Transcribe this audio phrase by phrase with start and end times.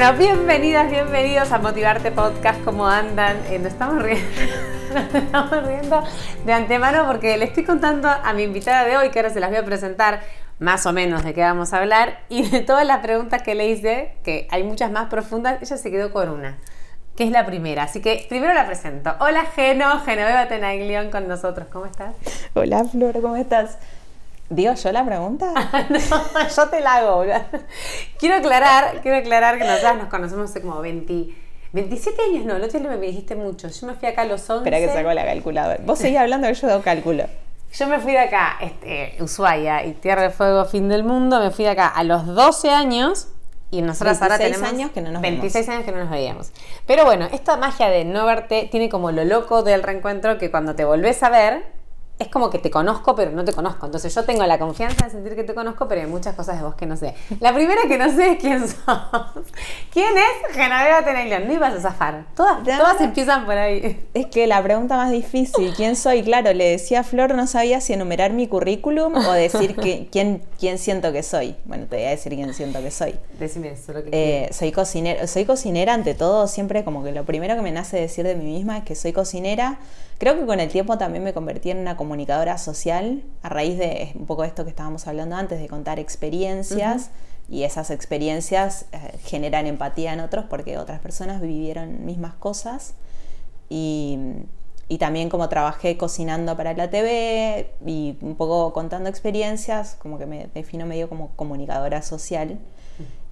[0.00, 2.64] Bueno, bienvenidas, bienvenidos a Motivarte Podcast.
[2.64, 3.36] ¿Cómo andan?
[3.50, 6.02] Eh, nos estamos riendo,
[6.46, 9.50] de antemano porque le estoy contando a mi invitada de hoy, que ahora se las
[9.50, 10.22] voy a presentar
[10.58, 13.68] más o menos de qué vamos a hablar, y de todas las preguntas que le
[13.68, 16.56] hice, que hay muchas más profundas, ella se quedó con una,
[17.14, 17.82] que es la primera.
[17.82, 19.14] Así que primero la presento.
[19.20, 21.68] Hola Geno, Genoveva Tenaglión con nosotros.
[21.70, 22.14] ¿Cómo estás?
[22.54, 23.76] Hola Flor, ¿cómo estás?
[24.50, 25.52] ¿Digo yo la pregunta?
[25.88, 27.24] no, yo te la hago.
[28.18, 31.28] Quiero aclarar, quiero aclarar que nosotras nos conocemos hace como 20,
[31.72, 33.68] 27 años, no, el otro día me dijiste mucho.
[33.68, 34.68] Yo me fui acá a los 11.
[34.68, 35.80] Espera que saco la calculadora.
[35.84, 37.24] Vos seguís hablando que yo doy cálculo.
[37.72, 41.52] Yo me fui de acá, este, Ushuaia y Tierra de Fuego, fin del mundo, me
[41.52, 43.28] fui de acá a los 12 años
[43.70, 46.50] y nosotras ahora tenemos años que no nos 26 años que no nos veíamos.
[46.88, 50.74] Pero bueno, esta magia de no verte tiene como lo loco del reencuentro que cuando
[50.74, 51.62] te volvés a ver,
[52.20, 53.86] es como que te conozco, pero no te conozco.
[53.86, 56.62] Entonces yo tengo la confianza de sentir que te conozco, pero hay muchas cosas de
[56.62, 57.14] vos que no sé.
[57.40, 58.76] La primera que no sé es quién sos.
[59.90, 61.46] ¿Quién es Genoveva Tenaglión?
[61.46, 62.26] No ibas a zafar.
[62.36, 64.06] Todas, todas empiezan por ahí.
[64.12, 66.22] Es que la pregunta más difícil, ¿quién soy?
[66.22, 70.42] Claro, le decía a Flor, no sabía si enumerar mi currículum o decir que, quién,
[70.58, 71.56] quién siento que soy.
[71.64, 73.14] Bueno, te voy a decir quién siento que soy.
[73.38, 77.24] Decime eso, lo que eh, soy cocinera, soy cocinera ante todo, siempre como que lo
[77.24, 79.78] primero que me nace decir de mí misma es que soy cocinera
[80.20, 84.10] Creo que con el tiempo también me convertí en una comunicadora social a raíz de
[84.16, 87.10] un poco esto que estábamos hablando antes, de contar experiencias.
[87.48, 92.94] Y esas experiencias eh, generan empatía en otros porque otras personas vivieron mismas cosas.
[93.68, 94.18] Y,
[94.98, 100.48] también como trabajé cocinando para la TV y un poco contando experiencias, como que me
[100.52, 102.58] defino medio como comunicadora social.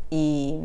[0.08, 0.60] Y,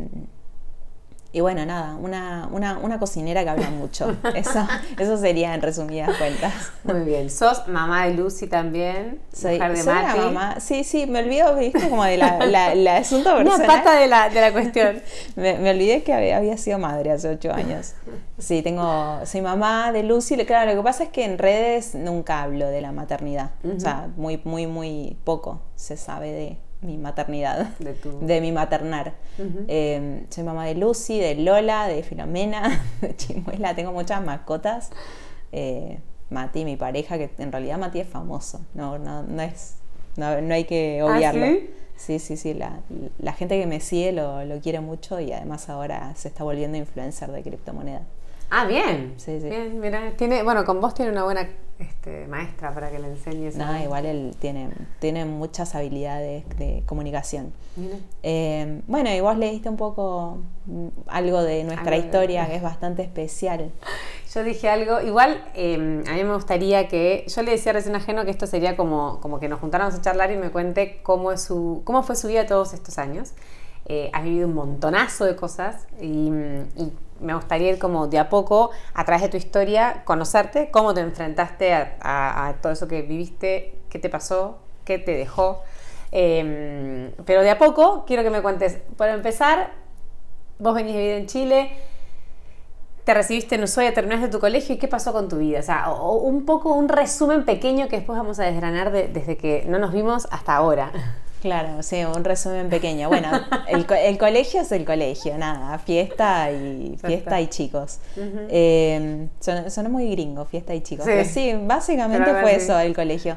[1.35, 4.15] y bueno, nada, una, una, una cocinera que habla mucho.
[4.35, 4.67] Eso,
[4.99, 6.53] eso sería en resumidas cuentas.
[6.83, 7.31] Muy bien.
[7.31, 9.19] ¿Sos mamá de Lucy también?
[9.33, 10.19] Soy, mujer de Mati.
[10.19, 10.59] mamá.
[10.59, 13.59] Sí, sí, me olvido, viste, como de la, la, asunto personal.
[13.59, 15.01] Una pata de la, de la cuestión.
[15.35, 17.93] me, me, olvidé que había, había, sido madre hace ocho años.
[18.37, 20.37] Sí, tengo, soy mamá de Lucy.
[20.45, 23.51] Claro, lo que pasa es que en redes nunca hablo de la maternidad.
[23.75, 29.13] O sea, muy, muy, muy poco se sabe de mi maternidad, de, mi maternar.
[29.67, 34.91] Eh, soy mamá de Lucy, de Lola, de Filomena, de Chimuela, tengo muchas mascotas.
[35.51, 35.99] Eh,
[36.29, 39.75] Mati, mi pareja, que en realidad Mati es famoso, no, no, no es,
[40.17, 41.45] no, hay que ¿Ah, obviarlo.
[41.95, 42.19] sí?
[42.19, 42.79] sí, sí, la,
[43.19, 46.77] la, gente que me sigue lo, lo quiere mucho y además ahora se está volviendo
[46.77, 48.03] influencer de criptomonedas.
[48.55, 49.15] Ah, bien.
[49.17, 49.49] Sí, sí.
[49.49, 51.49] Bien, mira, tiene, bueno, con vos tiene una buena
[51.79, 53.55] este, maestra para que le enseñes.
[53.55, 54.69] No, igual él tiene,
[54.99, 57.51] tiene muchas habilidades de comunicación.
[58.21, 60.37] Eh, bueno, y vos leíste un poco
[60.67, 63.71] mm, algo de nuestra historia que es bastante especial.
[64.31, 68.25] Yo dije algo, igual em, a mí me gustaría que, yo le decía recién ajeno
[68.25, 71.41] que esto sería como, como que nos juntáramos a charlar y me cuente cómo, es
[71.41, 73.33] su, cómo fue su vida todos estos años.
[73.85, 76.31] Eh, has vivido un montonazo de cosas y,
[77.23, 81.01] me gustaría ir como de a poco, a través de tu historia, conocerte, cómo te
[81.01, 85.63] enfrentaste a, todo eso que viviste, qué te pasó, qué te dejó.
[86.11, 89.71] Em, pero de a poco quiero que me cuentes, para empezar,
[90.59, 91.71] vos venís de vivir en Chile,
[93.03, 95.59] te recibiste en Ushuaia, terminaste tu colegio y qué pasó con tu vida.
[95.59, 99.79] O sea, un poco un resumen pequeño que después vamos a desgranar desde que no
[99.79, 100.91] nos vimos hasta ahora.
[101.43, 103.09] Claro, sí, un resumen pequeño.
[103.09, 103.29] Bueno,
[103.67, 107.99] el, colegio es el colegio, nada, fiesta y fiesta y chicos.
[108.15, 111.05] Eh, son, muy gringo, fiesta y chicos.
[111.05, 113.35] Sí, sí básicamente fue eso el colegio.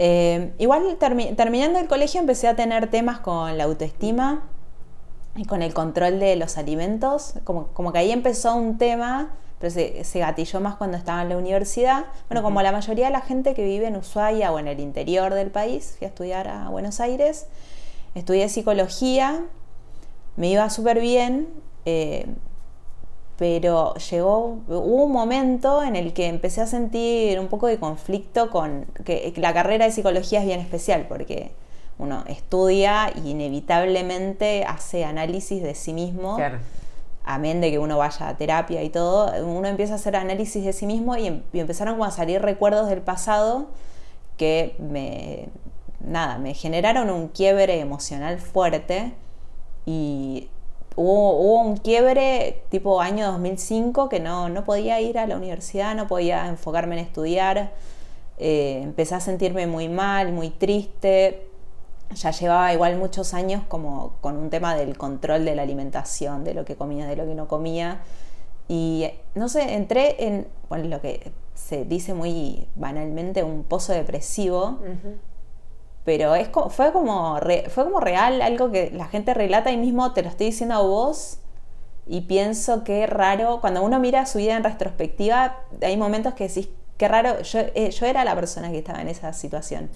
[0.00, 4.42] Eh, igual terminando el colegio empecé a tener temas con la autoestima
[5.36, 7.34] y con el control de los alimentos.
[7.44, 11.36] Como, como que ahí empezó un tema pero se, gatilló más cuando estaba en la
[11.36, 12.04] universidad.
[12.28, 15.34] Bueno, como la mayoría de la gente que vive en Ushuaia o en el interior
[15.34, 17.46] del país, fui a estudiar a Buenos Aires,
[18.14, 19.44] estudié psicología,
[20.36, 21.48] me iba súper bien,
[21.84, 22.26] eh,
[23.36, 28.50] pero llegó, hubo un momento en el que empecé a sentir un poco de conflicto
[28.50, 31.52] con que la carrera de psicología es bien especial porque
[31.98, 36.36] uno estudia y inevitablemente hace análisis de sí mismo.
[36.36, 36.58] Claro
[37.28, 40.72] amén de que uno vaya a terapia y todo, uno empieza a hacer análisis de
[40.72, 43.66] sí mismo y, empezaron como a salir recuerdos del pasado
[44.38, 45.48] que me,
[46.00, 49.12] nada, me generaron un quiebre emocional fuerte
[49.84, 50.48] y
[50.96, 56.06] hubo, un quiebre tipo año 2005 que no, no, podía ir a la universidad, no
[56.06, 57.72] podía enfocarme en estudiar,
[58.38, 61.46] eh, empecé a sentirme muy mal, muy triste,
[62.14, 66.54] ya llevaba igual muchos años como con un tema del control de la alimentación, de
[66.54, 68.00] lo que comía, de lo que no comía.
[68.68, 74.78] Y no sé, entré en bueno, lo que se dice muy banalmente un pozo depresivo,
[76.04, 77.38] pero es fue, como
[77.68, 80.80] fue como real, algo que la gente relata y mismo te lo estoy diciendo a
[80.80, 81.38] vos.
[82.06, 86.70] Y pienso que raro, cuando uno mira su vida en retrospectiva, hay momentos que decís,
[86.98, 89.88] qué raro, yo, eh, yo era la persona que estaba en esa situación.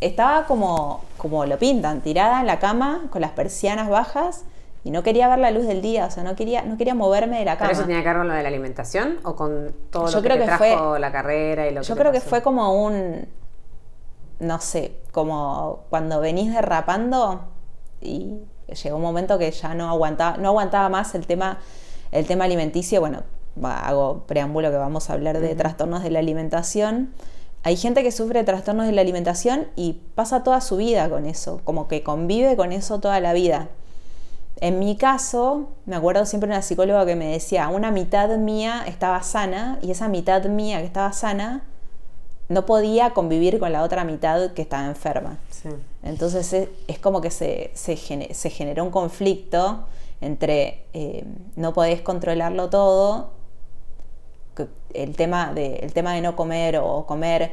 [0.00, 4.44] Estaba como, como lo pintan, tirada en la cama, con las persianas bajas,
[4.82, 7.38] y no quería ver la luz del día, o sea, no quería, no quería moverme
[7.38, 7.68] de la cama.
[7.68, 10.28] ¿Pero eso tenía que ver con lo de la alimentación o con todo lo que,
[10.30, 13.28] te trajo la carrera y lo Yo creo que fue como un,
[14.38, 17.42] no sé, como cuando venís derrapando
[18.00, 18.38] y
[18.82, 21.58] llegó un momento que ya no aguantaba, no aguantaba más el tema,
[22.10, 23.22] el tema alimenticio, bueno,
[23.62, 27.12] hago preámbulo que vamos a hablar de trastornos de la alimentación.
[27.62, 31.60] Hay gente que sufre trastornos de la alimentación y pasa toda su vida con eso,
[31.64, 33.68] como que convive con eso toda la vida.
[34.60, 39.22] En mi caso, me acuerdo siempre una psicóloga que me decía, una mitad mía estaba
[39.22, 41.64] sana y esa mitad mía que estaba sana
[42.50, 45.38] no podía convivir con la otra mitad que estaba enferma.
[46.02, 49.86] Entonces es, como que se, se, generó un conflicto
[50.20, 51.24] entre eh,
[51.56, 53.30] no podés controlarlo todo,
[54.94, 57.52] el tema, de, el tema de no comer o comer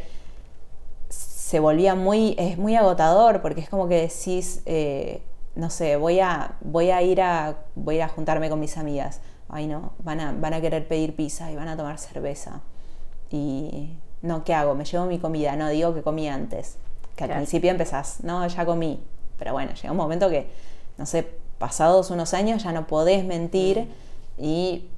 [1.10, 5.22] se volvía muy, es muy agotador porque es como que decís, eh,
[5.56, 9.22] no sé, voy a, voy a ir a, voy a juntarme con mis amigas.
[9.50, 12.62] Ay no, van a, van a querer pedir pizza y van a tomar cerveza.
[13.30, 14.76] Y no, ¿qué hago?
[14.76, 16.78] Me llevo mi comida, no, digo que comí antes.
[17.16, 19.02] Que al principio empezás, no, ya comí.
[19.40, 20.50] Pero bueno, llega un momento que,
[20.98, 21.28] no sé,
[21.58, 23.82] pasados unos años ya no podés mentir
[24.38, 24.44] mm.
[24.44, 24.90] y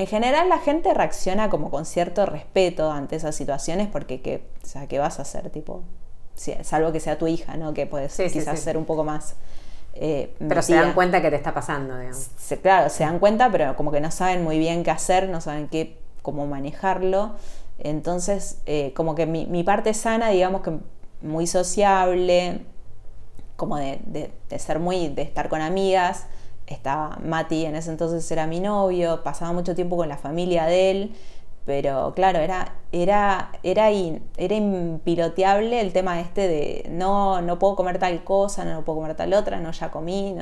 [0.00, 4.66] en general la gente reacciona como con cierto respeto ante esas situaciones porque, ¿qué, o
[4.66, 5.50] sea, ¿qué vas a hacer?
[5.50, 5.82] Tipo,
[6.62, 7.74] salvo que sea tu hija, ¿no?
[7.74, 9.36] Que puedes quizás ser un poco más
[9.94, 12.30] eh, pero se dan cuenta que te está pasando, digamos.
[12.62, 15.68] claro, se dan cuenta, pero como que no saben muy bien qué hacer, no saben
[15.68, 17.34] qué, cómo manejarlo.
[17.78, 20.78] Entonces, eh, como que mi, parte sana, digamos que
[21.22, 22.62] muy sociable,
[23.56, 24.00] como de,
[24.48, 26.26] de, ser muy, de estar con amigas.
[26.70, 30.90] Estaba Mati, en ese entonces era mi novio, pasaba mucho tiempo con la familia de
[30.90, 31.14] él
[31.70, 37.98] pero claro, era, era, era, era impiloteable el tema este de no, no puedo comer
[37.98, 40.36] tal cosa, no, puedo comer tal otra, no ya comí.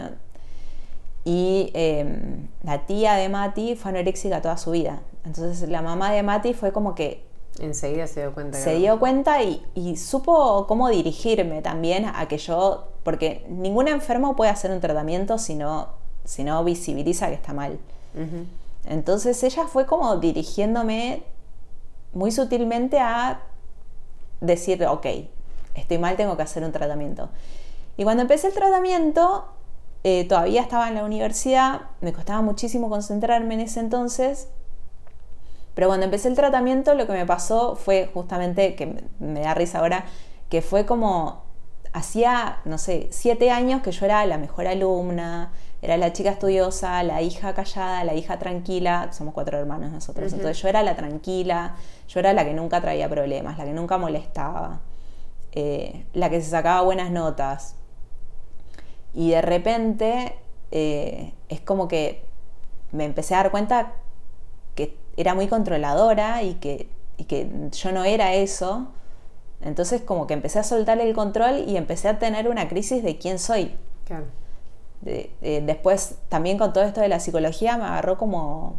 [1.25, 5.02] Y em, la tía de Mati fue anoréxica toda su vida.
[5.26, 7.26] Entonces la mamá de Mati fue como que...
[7.58, 8.56] Enseguida se dio cuenta.
[8.56, 14.52] Se dio cuenta y, supo cómo dirigirme también a que yo, porque ningún enfermo puede
[14.52, 15.88] hacer un tratamiento si no,
[16.28, 17.78] si no visibiliza que está mal.
[18.84, 21.22] Entonces ella fue como dirigiéndome
[22.12, 23.40] muy sutilmente a
[24.42, 25.06] decir, ok,
[25.75, 27.30] estoy mal, tengo que hacer un tratamiento.
[27.96, 29.46] Y cuando empecé el tratamiento,
[30.04, 34.48] eh, todavía estaba en la universidad, me costaba muchísimo concentrarme en ese entonces,
[35.75, 39.78] pero cuando empecé el tratamiento lo que me pasó fue justamente, que me da risa
[39.78, 40.04] ahora,
[40.50, 41.44] que fue como,
[41.94, 47.02] hacía, no sé, siete años que yo era la mejor alumna, era la chica estudiosa,
[47.04, 51.76] la hija callada, la hija tranquila, somos cuatro hermanos nosotros, entonces yo era la tranquila,
[52.08, 54.80] yo era la que nunca traía problemas, la que nunca molestaba,
[55.52, 57.76] eh, la que se sacaba buenas notas.
[59.14, 60.35] Y de repente
[60.73, 62.25] eh, es como que
[62.90, 63.94] me empecé a dar cuenta
[64.75, 68.88] que era muy controladora y que, y que yo no era eso.
[69.61, 73.16] Entonces como que empecé a soltar el control y empecé a tener una crisis de
[73.16, 73.76] quién soy.
[74.04, 74.26] Claro
[75.02, 78.76] después, también con todo esto de la psicología, me agarró como,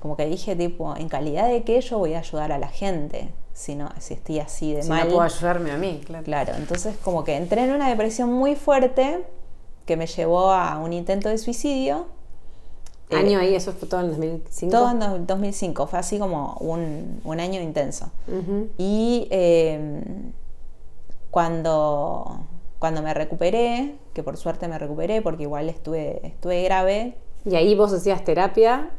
[0.00, 3.28] como que dije, tipo, en calidad de que yo voy a ayudar a la gente,
[3.54, 5.04] si, no, si estoy así de si mal.
[5.04, 6.24] no puedo ayudarme a mí, claro.
[6.24, 9.24] Claro, entonces como que entré en una depresión muy fuerte
[9.86, 12.06] que me llevó a un intento de suicidio.
[13.10, 13.54] Eh, ¿Año ahí?
[13.54, 14.72] ¿Eso fue todo en 2005?
[14.72, 18.10] Todo en 2005, fue así como un, un año intenso.
[18.78, 20.32] Y em,
[21.30, 22.40] cuando
[22.82, 27.14] cuando me recuperé, que por suerte me recuperé porque igual estuve, estuve grave.
[27.44, 28.90] Y ahí vos hacías terapia.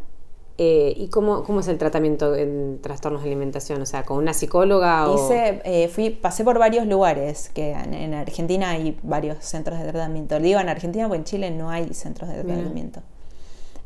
[0.58, 3.82] Eh, ¿Y cómo, cómo, es el tratamiento en trastornos de alimentación?
[3.82, 5.12] O sea, ¿con una psicóloga?
[5.12, 5.16] O...
[5.16, 10.40] Hice, eh, fui, pasé por varios lugares, que en, Argentina hay varios centros de tratamiento.
[10.40, 13.02] Digo en Argentina porque en Chile no hay centros de tratamiento.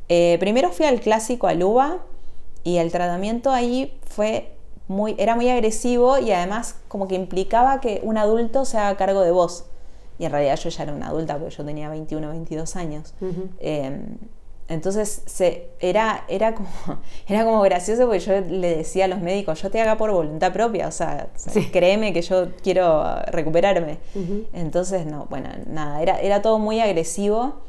[0.09, 2.03] Eh, primero fui al clásico Aluba
[2.63, 4.51] y el tratamiento ahí fue
[4.87, 9.21] muy, era muy agresivo y además como que implicaba que un adulto se haga cargo
[9.21, 9.65] de vos
[10.19, 13.13] y en realidad yo ya era una adulta porque yo tenía 21, 22 años.
[13.59, 14.17] Em,
[14.69, 16.69] entonces se, era, era, como,
[17.27, 20.51] era como gracioso porque yo le decía a los médicos, yo te haga por voluntad
[20.51, 21.29] propia, o sea,
[21.71, 23.99] créeme que yo quiero recuperarme.
[24.53, 27.61] Entonces, no, bueno, nada, era, era todo muy agresivo.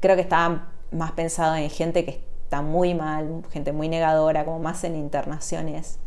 [0.00, 4.58] Creo que estaba más pensado en gente que está muy mal, gente muy negadora, como
[4.58, 5.98] más en internaciones.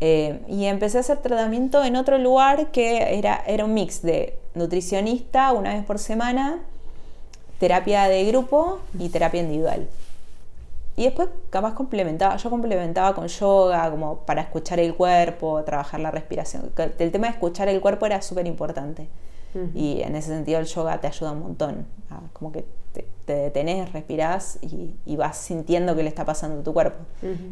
[0.00, 4.38] Eh, y empecé a hacer tratamiento en otro lugar que era, era un mix de
[4.54, 6.60] nutricionista una vez por semana,
[7.58, 9.88] terapia de grupo y terapia individual.
[10.94, 16.10] y después capaz complementaba, yo complementaba con yoga como para escuchar el cuerpo, trabajar la
[16.10, 16.70] respiración.
[16.98, 19.08] El tema de escuchar el cuerpo era súper importante.
[19.74, 21.86] Y en ese sentido el yoga te ayuda un montón.
[22.32, 22.64] como que
[23.24, 27.04] te, detenés, respirás y, vas sintiendo qué le está pasando a tu cuerpo.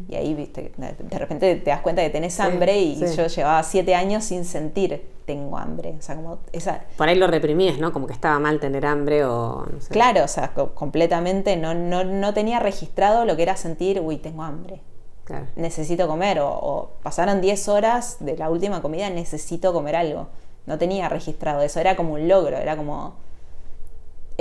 [0.09, 3.95] Y ahí, viste, de repente te das cuenta que tenés hambre y yo llevaba siete
[3.95, 5.95] años sin sentir tengo hambre.
[5.97, 6.83] O sea, como esa...
[6.97, 7.93] Por ahí lo reprimías, ¿no?
[7.93, 9.65] Como que estaba mal tener hambre o...
[9.89, 14.81] Claro, o sea, completamente no, no, tenía registrado lo que era sentir, uy, tengo hambre.
[15.55, 16.39] Necesito comer.
[16.41, 20.27] O, pasaron 10 horas de la última comida, necesito comer algo.
[20.65, 21.79] No tenía registrado eso.
[21.79, 23.15] Era como un logro, era como...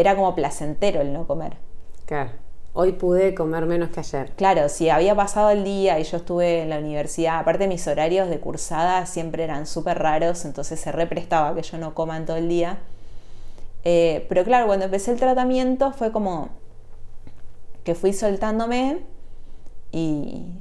[0.00, 1.58] Era como placentero el no comer.
[2.06, 2.30] Claro
[2.72, 4.32] hoy pude comer menos que ayer.
[4.36, 8.28] Claro, si había pasado el día y yo estuve en la universidad, aparte mis horarios
[8.28, 12.36] de cursada siempre eran súper raros, entonces se represtaba que yo no coma en todo
[12.36, 12.78] el día.
[13.84, 16.50] Eh, pero claro, cuando empecé el tratamiento fue como
[17.82, 19.00] que fui soltándome
[19.90, 20.52] y,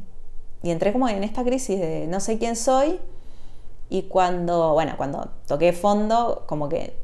[0.63, 2.99] y entré como en esta crisis de no sé quién soy.
[3.91, 6.95] Y cuando, bueno, cuando toqué fondo, como que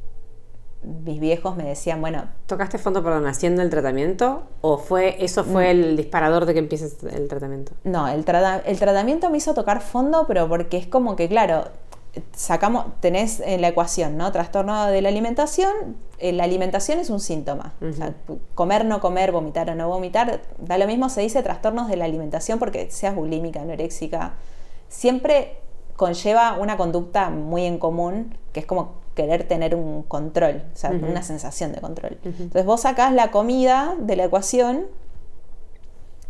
[0.86, 2.26] mis viejos me decían, bueno...
[2.46, 4.44] ¿Tocaste fondo, perdón, haciendo el tratamiento?
[4.62, 5.78] ¿O fue eso fue mm.
[5.78, 7.74] el disparador de que empieces el tratamiento?
[7.84, 8.26] No, el,
[8.66, 11.66] el tratamiento me hizo tocar fondo, pero porque es como que, claro,
[12.34, 14.32] sacamos, tenés en la ecuación, ¿no?
[14.32, 17.74] Trastorno de la alimentación, eh, la alimentación es un síntoma.
[17.82, 18.14] o sea,
[18.54, 22.06] comer, no comer, vomitar o no vomitar, da lo mismo, se dice trastornos de la
[22.06, 24.34] alimentación porque seas bulímica, anoréxica,
[24.88, 25.58] siempre
[25.96, 30.92] conlleva una conducta muy en común, que es como querer tener un control, o sea,
[30.92, 32.20] una sensación de control.
[32.24, 34.88] Entonces vos sacás la comida de la ecuación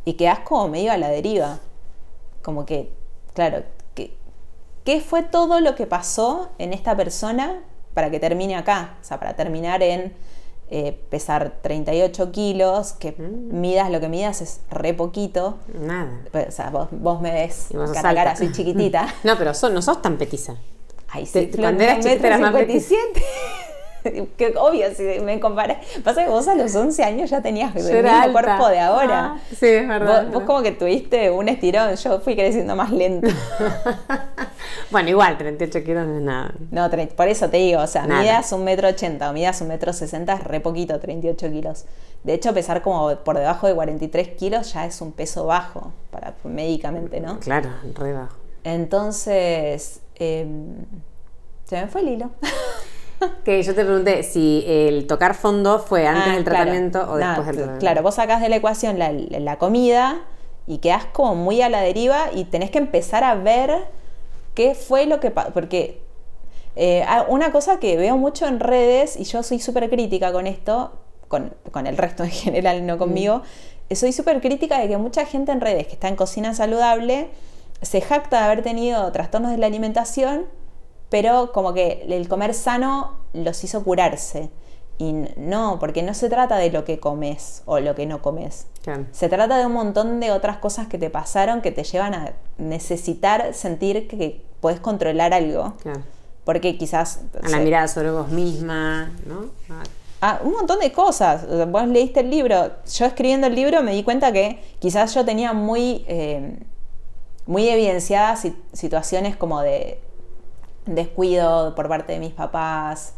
[0.06, 1.60] y quedás como medio a la deriva.
[2.44, 2.94] Como que,
[3.34, 3.64] claro,
[3.96, 7.64] ¿qué fue todo lo que pasó en esta persona
[7.96, 8.98] para que termine acá?
[9.02, 10.14] O sea, para terminar en
[10.70, 13.60] eh, pesar 38 kilos, que mm.
[13.60, 15.58] midas lo que midas es re poquito.
[15.74, 16.22] Nada.
[16.32, 19.08] Pues, o sea, vos, me ves cara a cara, así chiquitita.
[19.24, 20.56] no, pero no sos tan petiza.
[21.16, 22.54] Ay, sí, cuando eras chiquita eras más
[24.38, 25.78] que obvio, si me comparas.
[26.04, 29.36] Pasa que vos a los 11 años ya tenías el mismo cuerpo de ahora.
[29.36, 30.28] Ah, sí, es verdad.
[30.28, 33.30] Vos, como que tuviste un estirón, yo fui creciendo más lento.
[34.92, 36.54] bueno, igual, 38 kilos no es nada.
[36.72, 39.94] No, por eso te digo, o sea, midas un metro ochenta o midas un metro
[39.94, 41.86] sesenta es re poquito, 38 kilos.
[42.24, 46.34] De hecho, pesar como por debajo de 43 kilos ya es un peso bajo, para
[46.44, 47.40] médicamente, ¿no?
[47.40, 48.36] Claro, re bajo.
[48.64, 50.86] Entonces, Em,
[51.66, 52.32] se me fue el hilo.
[53.44, 57.48] que yo te pregunté si el tocar fondo fue antes ah, del tratamiento o después
[57.48, 57.80] del tratamiento.
[57.80, 60.22] Claro, vos sacás de la ecuación la, comida
[60.68, 63.72] y quedás como muy a la deriva y tenés que empezar a ver
[64.54, 65.52] qué fue lo que pasó.
[65.52, 66.02] Porque
[66.76, 70.92] eh, una cosa que veo mucho en redes, y yo soy súper crítica con esto,
[71.28, 73.42] con, el resto en general, no conmigo,
[73.90, 73.96] mm.
[73.96, 77.30] soy súper crítica de que mucha gente en redes que está en cocina saludable
[77.82, 80.46] se jacta de haber tenido trastornos de la alimentación,
[81.10, 84.50] pero como que el comer sano los hizo curarse.
[84.98, 88.68] Y no, porque no se trata de lo que comes o lo que no comes.
[89.12, 92.34] Se trata de un montón de otras cosas que te pasaron que te llevan a
[92.58, 95.74] necesitar sentir que puedes controlar algo.
[96.46, 97.22] Porque quizás...
[97.44, 99.50] A la mirada sobre vos misma, ¿no?
[100.22, 101.46] Ah, un montón de cosas.
[101.70, 102.72] Vos leíste el libro.
[102.90, 106.06] Yo escribiendo el libro me di cuenta que quizás yo tenía muy...
[106.08, 106.58] Eh,
[107.46, 110.00] muy evidenciadas situaciones como de
[110.86, 113.14] descuido por parte de mis papás,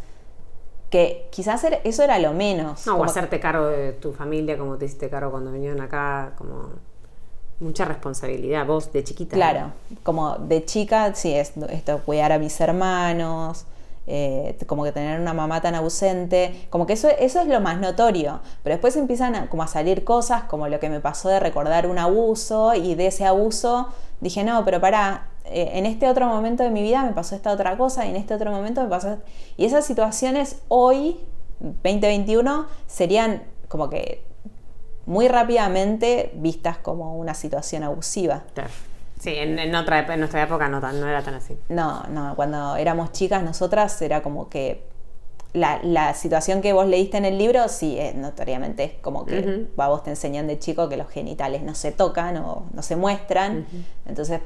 [0.89, 2.85] que quizás eso era lo menos.
[2.87, 6.69] No, o hacerte cargo de tu familia como te hiciste cargo cuando vinieron acá, como
[7.59, 9.35] mucha responsabilidad, vos de chiquita.
[9.35, 9.71] Claro,
[10.03, 13.65] como de chica, sí, esto, cuidar a mis hermanos,
[14.05, 17.79] eh, como que tener una mamá tan ausente, como que eso, eso es lo más
[17.79, 21.39] notorio, pero después empiezan a, como a salir cosas como lo que me pasó de
[21.41, 26.27] recordar un abuso y de ese abuso dije, no, pero para eh, en este otro
[26.27, 28.89] momento de mi vida me pasó esta otra cosa y en este otro momento me
[28.89, 29.17] pasó...
[29.55, 31.19] Y esas situaciones hoy,
[31.59, 34.23] 2021, serían como que
[35.05, 38.43] muy rápidamente vistas como una situación abusiva.
[39.19, 41.57] Sí, en, otra, en nuestra época no, no era tan así.
[41.69, 44.85] No, no, cuando éramos chicas nosotras era como que
[45.53, 49.87] la, situación que vos leíste en el libro, sí, es, notoriamente es como que a
[49.87, 53.65] vos te enseñan de chico que los genitales no se tocan o no se muestran.
[54.05, 54.41] Entonces,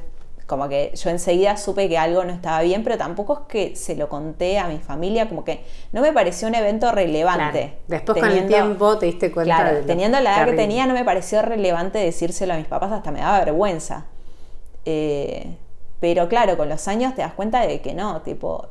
[0.51, 3.95] como que yo enseguida supe que algo no estaba bien, pero tampoco es que se
[3.95, 7.77] lo conté a mi familia, como que no me pareció un evento relevante.
[7.87, 9.55] Después con el tiempo te diste cuenta.
[9.55, 13.11] Claro, teniendo la edad que tenía no me pareció relevante decírselo a mis papás, hasta
[13.11, 14.07] me daba vergüenza.
[14.83, 15.55] Eh,
[16.01, 18.67] pero claro, con los años te das cuenta de que no, tipo,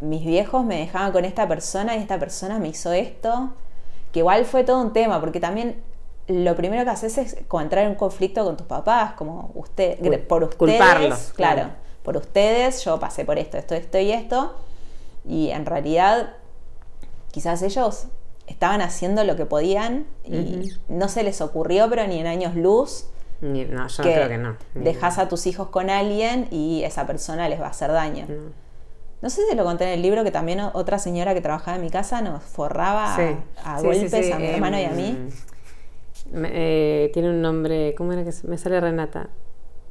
[0.00, 3.50] mis viejos me dejaban con esta persona y esta persona me hizo esto,
[4.12, 5.82] que igual fue todo un tema, porque también
[6.28, 9.98] lo primero que haces es como entrar en un conflicto con tus papás, como usted,
[10.26, 11.70] por ustedes, culparlos, claro, claro.
[12.02, 14.54] por ustedes, yo pasé por esto, esto, esto y esto,
[15.24, 16.34] y en realidad
[17.30, 18.06] quizás ellos
[18.46, 23.06] estaban haciendo lo que podían y no se les ocurrió, pero ni en años luz,
[23.40, 24.56] Ni- no, yo creo que no.
[24.74, 28.26] Dejas a tus hijos con alguien y esa persona les va a hacer daño.
[28.28, 28.65] no.
[29.22, 31.82] No sé si lo conté en el libro que también otra señora que trabajaba en
[31.82, 33.22] mi casa nos forraba a- Sí.
[33.64, 35.18] a, Sí, sí, golpes sí, a mi em, hermano y a mí.
[36.32, 39.28] me- eh, tiene un nombre, ¿cómo era que se- me sale Renata?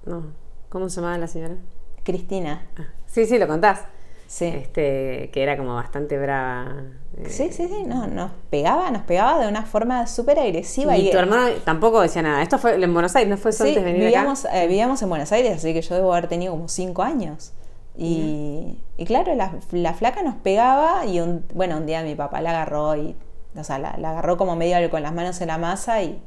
[0.06, 0.28] No,
[0.70, 1.56] ¿cómo se llamaba la señora?
[2.04, 2.68] Cristina.
[2.78, 3.82] Ah, sí, sí, lo contás.
[4.28, 4.46] Sí.
[4.46, 6.84] Este, que era como bastante brava.
[7.18, 10.98] eh, Sí, sí, sí, no, nos pegaba, nos pegaba de una forma súper agresiva.
[10.98, 12.42] Y tu hermano tampoco decía nada.
[12.42, 14.64] Esto fue en Buenos Aires, ¿no fue eso Sí, antes de venir vivíamos, acá?
[14.64, 17.54] eh, vivíamos en Buenos Aires, así que yo debo haber tenido como cinco años.
[17.98, 22.42] Y, y claro, la, la flaca nos pegaba y un, bueno, un día mi papá
[22.42, 23.16] la agarró y,
[23.58, 26.22] o sea, la, la agarró como medio con las manos en la masa y,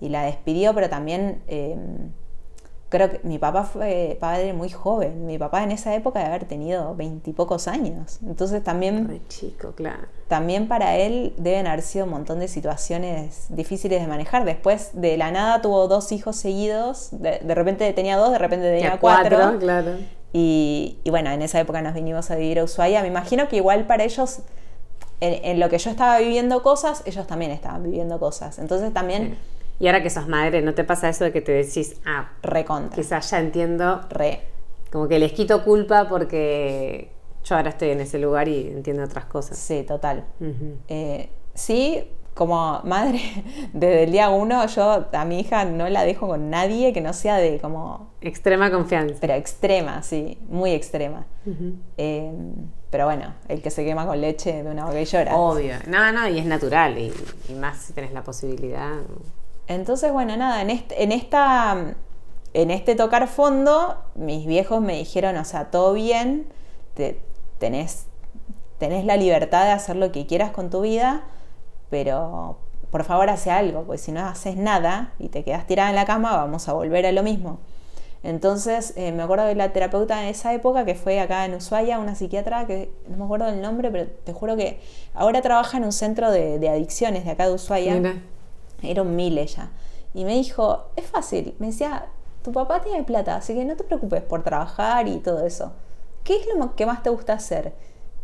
[0.00, 1.76] y la despidió, pero también eh,
[2.88, 5.26] creo que mi papá fue padre muy joven.
[5.26, 8.18] Mi papá en esa época de haber tenido veintipocos años.
[8.26, 10.02] Entonces también Re chico, claro.
[10.28, 14.44] también para él deben haber sido un montón de situaciones difíciles de manejar.
[14.44, 18.66] Después de la nada tuvo dos hijos seguidos, de, de repente tenía dos, de repente
[18.70, 19.58] tenía Ya cuatro.
[19.58, 19.92] claro.
[20.36, 23.02] Y, y bueno, en esa época nos vinimos a vivir a Ushuaia.
[23.02, 24.40] Me imagino que igual para ellos,
[25.20, 28.58] en, en lo que yo estaba viviendo cosas, ellos también estaban viviendo cosas.
[28.58, 29.38] Entonces también.
[29.78, 32.96] Y ahora que sos madre, ¿no te pasa eso de que te decís, ah, recontra.
[32.96, 34.40] quizás ya entiendo, Re.
[34.90, 37.10] como que les quito culpa porque
[37.44, 39.56] yo ahora estoy en ese lugar y entiendo otras cosas?
[39.56, 40.24] Sí, total.
[40.88, 43.20] Eh, sí, como madre,
[43.72, 47.12] desde el día uno yo a mi hija no la dejo con nadie que no
[47.12, 49.16] sea de como Extrema confianza.
[49.20, 51.26] pero extrema, sí, muy extrema.
[51.96, 52.32] Eh,
[52.90, 55.36] pero bueno, el que se quema con leche de una boca y llora.
[55.36, 55.74] Obvio.
[55.88, 56.96] No, no, y es natural.
[56.98, 57.12] Y,
[57.48, 58.92] y más si tenés la posibilidad.
[59.66, 61.94] Entonces, bueno, nada, en, este, en esta
[62.52, 66.46] en este tocar fondo, mis viejos me dijeron, o sea, todo bien,
[66.94, 67.18] te-
[67.58, 68.06] tenés,
[68.78, 71.22] tenés la libertad de hacer lo que quieras con tu vida,
[71.90, 72.58] pero
[72.90, 76.04] por favor hace algo, porque si no haces nada y te quedas tirada en la
[76.04, 77.58] cama, vamos a volver a lo mismo.
[78.22, 81.98] Entonces, eh, me acuerdo de la terapeuta en esa época, que fue acá en Ushuaia,
[81.98, 84.80] una psiquiatra, que no me acuerdo del nombre, pero te juro que
[85.12, 87.94] ahora trabaja en un centro de, de adicciones de acá de Ushuaia.
[87.94, 88.14] Mira.
[88.82, 89.70] Era un mil ella.
[90.14, 91.54] Y me dijo, es fácil.
[91.58, 92.06] Me decía,
[92.42, 95.72] tu papá tiene plata, así que no te preocupes por trabajar y todo eso.
[96.22, 97.74] ¿Qué es lo que más te gusta hacer?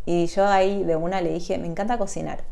[0.05, 2.43] Y yo ahí de una le dije, me encanta cocinar.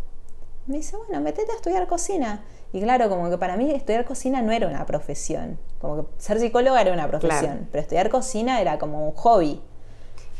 [0.69, 2.43] Me dice, bueno, metete a estudiar cocina.
[2.71, 5.57] Y claro, como que para mí estudiar cocina no era una profesión.
[5.81, 7.39] Como que ser psicóloga era una profesión.
[7.41, 7.65] Claro.
[7.71, 9.59] Pero estudiar cocina era como un hobby.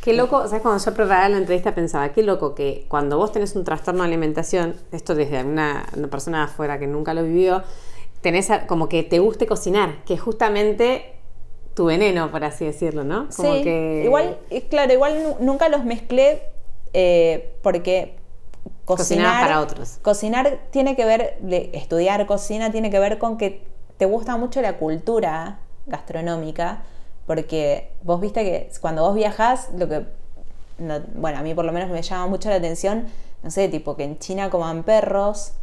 [0.02, 0.62] Qué loco, ¿sabes?
[0.62, 4.08] Cuando yo preparaba la entrevista pensaba, qué loco que cuando vos tenés un trastorno de
[4.08, 7.64] alimentación, esto desde una, una persona afuera que nunca lo vivió,
[8.22, 11.16] tenés a- como que te guste cocinar, que es justamente
[11.74, 13.28] tu veneno, por así decirlo, ¿no?
[13.36, 14.38] Como sí, que igual,
[14.70, 16.44] claro, igual nu- nunca los mezclé
[16.94, 18.19] eh, porque
[18.98, 20.00] cocinar para otros.
[20.02, 23.64] Cocinar tiene que ver, de estudiar cocina tiene que ver con que
[23.98, 26.84] te gusta mucho la cultura gastronómica,
[27.28, 30.06] porque vos viste que cuando vos viajás, lo que,
[30.78, 33.06] no- bueno, a mí por lo menos me llama mucho la atención,
[33.44, 35.54] no sé, tipo que en China coman perros,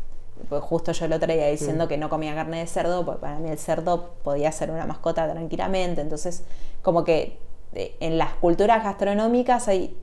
[0.48, 3.38] pues justo yo el otro día diciendo que no comía carne de cerdo, porque para
[3.38, 6.42] mí el cerdo podía ser una mascota tranquilamente, entonces
[6.82, 7.38] como que
[7.74, 9.96] eh, en las culturas gastronómicas hay,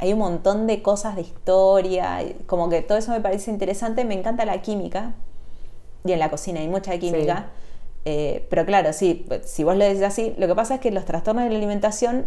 [0.00, 4.14] hay un montón de cosas de historia, como que todo eso me parece interesante, me
[4.14, 5.12] encanta la química,
[6.04, 7.50] y en la cocina hay mucha química,
[8.06, 11.04] eh, pero claro, sí, si vos lo decís así, lo que pasa es que los
[11.04, 12.26] trastornos de la alimentación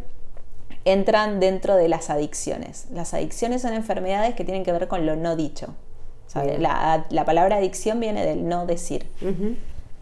[0.85, 2.85] entran dentro de las adicciones.
[2.91, 5.73] Las adicciones son enfermedades que tienen que ver con lo no dicho.
[6.59, 9.07] La, la palabra adicción viene del no decir.
[9.21, 9.55] Ujú.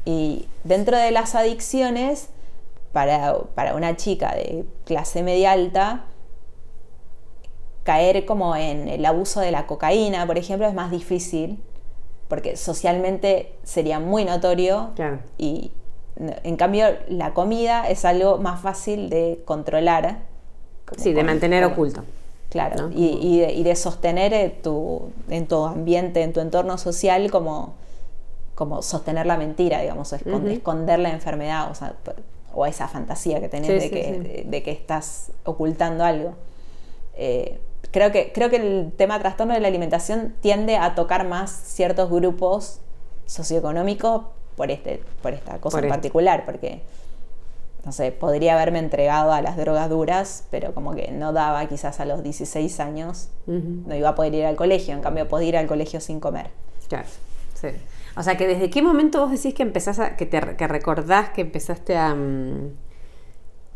[0.06, 2.30] Y dentro de las adicciones,
[2.94, 6.06] para, para una chica de clase media alta,
[7.84, 11.60] caer como en el abuso de la cocaína, por ejemplo, es más difícil,
[12.28, 15.20] porque socialmente sería muy notorio Claro.
[15.38, 15.72] y
[16.44, 20.20] en cambio la comida es algo más fácil de controlar.
[20.98, 22.04] Sí, de mantener oculto.
[22.50, 22.92] Claro, ¿no?
[22.94, 27.32] y, y de, y de sostener eh, tu, en tu ambiente, en tu entorno social,
[27.32, 27.76] como,
[28.56, 31.94] como sostener la mentira, digamos, o esconder la enfermedad, o, sea,
[32.54, 34.50] o esa fantasía que tenés Sí, de, sí, que, sí.
[34.50, 36.34] de que estás ocultando algo.
[37.16, 37.58] Eh,
[37.92, 42.10] creo, que, creo que el tema trastorno de la alimentación tiende a tocar más ciertos
[42.10, 42.82] grupos
[43.26, 44.24] socioeconómicos
[44.56, 46.82] por, este, por esta cosa Por en particular, porque
[47.86, 52.00] no sé, podría haberme entregado a las drogas duras, pero como que no daba quizás
[52.00, 55.58] a los 16 años, no iba a poder ir al colegio, en cambio podía ir
[55.58, 56.52] al colegio sin comer.
[56.88, 57.08] Claro.
[57.56, 57.70] Sí.
[58.16, 61.30] O sea, que desde qué momento vos decís que empezás a, que, te, que recordás
[61.30, 62.72] que empezaste a, mm,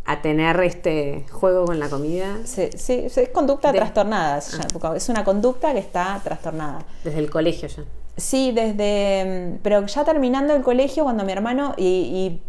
[0.05, 2.37] a tener este juego con la comida.
[2.45, 4.39] Sí, sí, es conducta trastornada.
[4.83, 4.93] Ah.
[4.95, 6.85] Es una conducta que está trastornada.
[7.03, 7.83] Desde el colegio ya.
[8.15, 9.55] Sí, desde.
[9.55, 11.73] Mm, pero ya terminando el colegio, cuando mi hermano.
[11.77, 12.41] Y,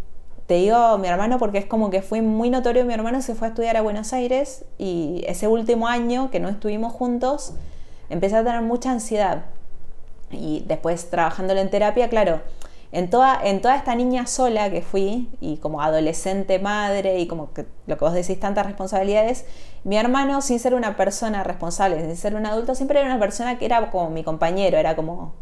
[0.47, 2.85] te digo mi hermano porque es como que fue muy notorio.
[2.85, 6.49] Mi hermano se fue a estudiar a Buenos Aires y ese último año que no
[6.49, 7.55] estuvimos juntos,
[8.11, 9.47] empecé a tener mucha ansiedad
[10.31, 12.43] y después trabajándolo en terapia, claro,
[12.93, 17.53] en toda, en toda esta niña sola que fui, y como adolescente madre, y como
[17.53, 19.45] que lo que vos decís, tantas responsabilidades,
[19.85, 23.59] mi hermano, sin ser una persona responsable, sin ser un adulto, siempre era una persona
[23.59, 25.35] que era como mi compañero, era como,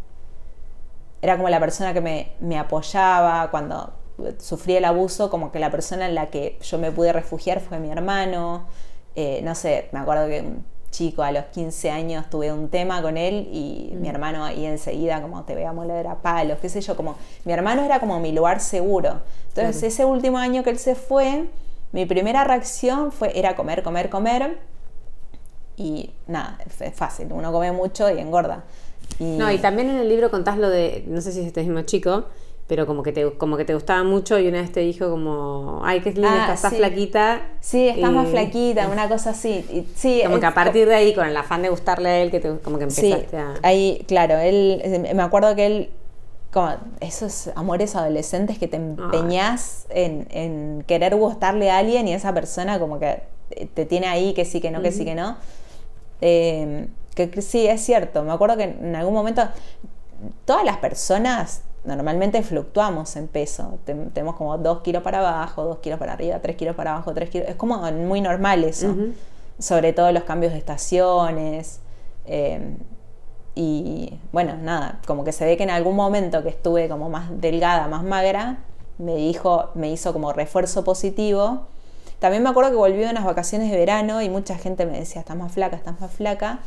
[1.22, 3.94] era como la persona que me, me apoyaba cuando
[4.38, 7.78] sufrí el abuso, como que la persona en la que yo me pude refugiar fue
[7.78, 8.66] mi hermano.
[9.16, 10.44] Eh, no sé, me acuerdo que
[10.94, 14.00] chico, a los 15 años tuve un tema con él y mm.
[14.00, 17.16] mi hermano ahí enseguida como te voy a moler a palos, qué sé yo, como
[17.44, 19.20] mi hermano era como mi lugar seguro.
[19.48, 21.46] Entonces ese último año que él se fue,
[21.90, 24.59] mi primera reacción fue, era comer, comer, comer
[25.76, 28.62] y nada, es fácil, uno come mucho y engorda.
[29.18, 31.83] No, y también en el libro contás lo de, no sé si es este mismo
[31.83, 32.26] chico,
[32.66, 35.83] pero como que te como que te gustaba mucho y una vez te dijo como
[35.85, 39.87] ay qué linda ah, estás, flaquita sí estás más flaquita una cosa así.
[39.94, 42.40] Sí como que a partir de ahí con el afán de gustarle a él que
[42.40, 44.83] te, como que empezaste sí, a ahí claro él
[45.14, 45.90] me acuerdo que él
[46.53, 52.33] como esos amores adolescentes que te empeñas en, en, querer gustarle a alguien y esa
[52.33, 53.22] persona como que
[53.74, 55.37] te tiene ahí que sí que no que sí que no.
[56.20, 59.42] Eh, que sí es cierto me acuerdo que en algún momento
[60.44, 63.78] todas las personas normalmente fluctuamos en peso.
[63.84, 67.30] tenemos como 2 kilos para abajo, 2 kilos para arriba, 3 kilos para abajo, 3
[67.30, 67.48] kilos.
[67.48, 68.94] Es como muy normal eso.
[69.58, 71.80] Sobre todo los cambios de estaciones.
[72.26, 72.76] Eh,
[73.54, 77.40] y bueno, nada, como que se ve que en algún momento que estuve como más
[77.40, 78.58] delgada, más magra,
[78.98, 81.66] me dijo, me hizo como refuerzo positivo
[82.24, 85.20] también me acuerdo que volví de unas vacaciones de verano y mucha gente me decía,
[85.20, 86.60] estás más flaca, estás más flaca.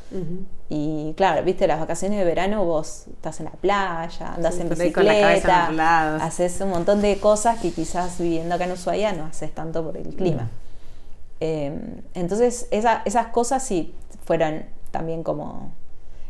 [0.69, 6.17] Y claro, viste, las vacaciones de verano vos estás en la playa, andas en bicicleta,
[6.17, 9.97] haces un montón de cosas que quizás viviendo acá en Ushuaia no haces tanto por
[9.97, 10.47] el clima.
[11.39, 15.71] Em, entonces, esas cosas sí fueron también como...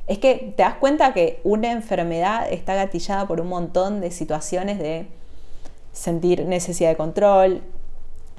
[0.08, 4.80] Es que te das cuenta que una enfermedad está gatillada por un montón de situaciones
[4.80, 5.06] de
[5.92, 7.62] sentir necesidad de control,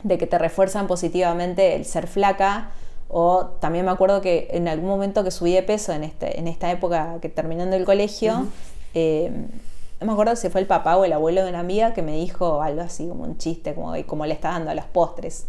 [0.03, 2.71] de que te refuerzan positivamente el ser flaca.
[3.09, 6.47] O también me acuerdo que en algún momento que subí de peso en, este, en
[6.47, 8.47] esta época que terminando el colegio,
[8.95, 9.31] eh,
[10.01, 12.13] no me acuerdo si fue el papá o el abuelo de una amiga que me
[12.13, 15.47] dijo algo así como un chiste, como, como le está dando a los postres.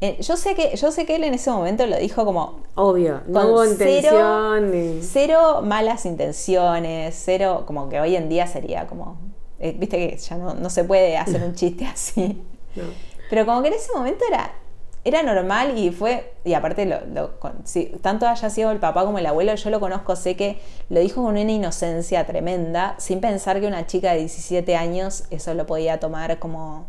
[0.00, 2.60] Eh, yo, sé que, yo sé que él en ese momento lo dijo como...
[2.74, 5.00] Obvio, no hubo intención.
[5.02, 9.16] Cero, malas intenciones, cero, como que hoy en día sería como...
[9.58, 12.42] Eh, viste que ya no, no, se puede hacer un chiste así.
[12.74, 12.82] No.
[13.30, 14.52] Pero como que en ese momento era,
[15.04, 17.30] era normal y fue, y aparte, lo,
[17.64, 21.00] si tanto haya sido el papá como el abuelo, yo lo conozco, sé que lo
[21.00, 25.66] dijo con una inocencia tremenda, sin pensar que una chica de 17 años eso lo
[25.66, 26.86] podía tomar como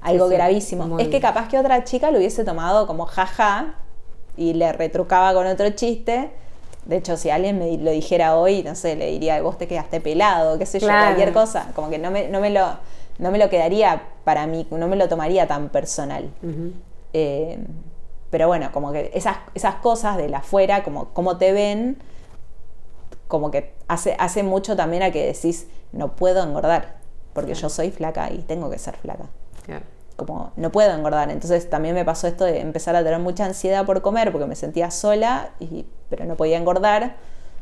[0.00, 0.98] algo gravísimo.
[0.98, 3.74] Es que capaz que otra chica lo hubiese tomado como jaja
[4.36, 6.30] y le retrucaba con otro chiste.
[6.86, 10.00] De hecho, si alguien me lo dijera hoy, no sé, le diría, vos te quedaste
[10.00, 11.68] pelado, qué sé yo, cualquier cosa.
[11.74, 12.78] Como que no me, no me lo
[13.20, 16.30] no me lo quedaría para mí, no me lo tomaría tan personal.
[17.12, 17.58] Eh,
[18.30, 21.98] pero bueno, como que esas, esas cosas de la afuera, como cómo te ven,
[23.28, 26.96] como que hace, hace mucho también a que decís, no puedo engordar,
[27.34, 29.26] porque yo soy flaca y tengo que ser flaca.
[30.16, 31.30] Como no puedo engordar.
[31.30, 34.56] Entonces también me pasó esto de empezar a tener mucha ansiedad por comer, porque me
[34.56, 37.16] sentía sola, y, pero no podía engordar.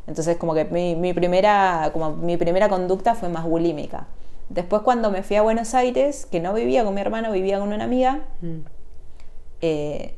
[0.06, 4.06] Entonces como que mi, mi, primera, como mi primera conducta fue más bulímica.
[4.48, 7.72] Después cuando me fui a Buenos Aires, que no vivía con mi hermano, vivía con
[7.72, 8.58] una amiga, mm.
[9.60, 10.14] eh,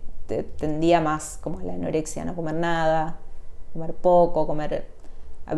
[0.59, 3.17] tendía más como la anorexia, no comer nada,
[3.73, 4.87] comer poco, comer...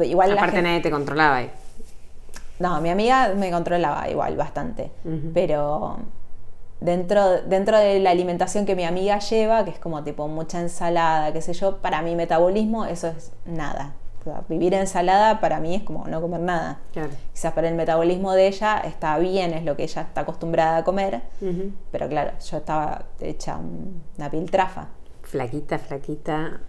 [0.02, 1.50] Igual Aparte nadie te controlaba ahí.
[2.58, 4.90] No, mi amiga me controlaba igual bastante,
[5.34, 5.98] pero
[6.80, 11.32] dentro, dentro de la alimentación que mi amiga lleva, que es como tipo mucha ensalada,
[11.32, 13.96] qué sé yo, para mi metabolismo eso es nada
[14.48, 16.80] vivir ensalada para mí es como no comer nada.
[17.32, 20.84] Quizás para el metabolismo de ella está bien, es lo que ella está acostumbrada a
[20.84, 21.22] comer,
[21.90, 23.58] pero claro, yo estaba hecha
[24.16, 24.88] una piltrafa.
[25.22, 26.60] Flaquita, flaquita.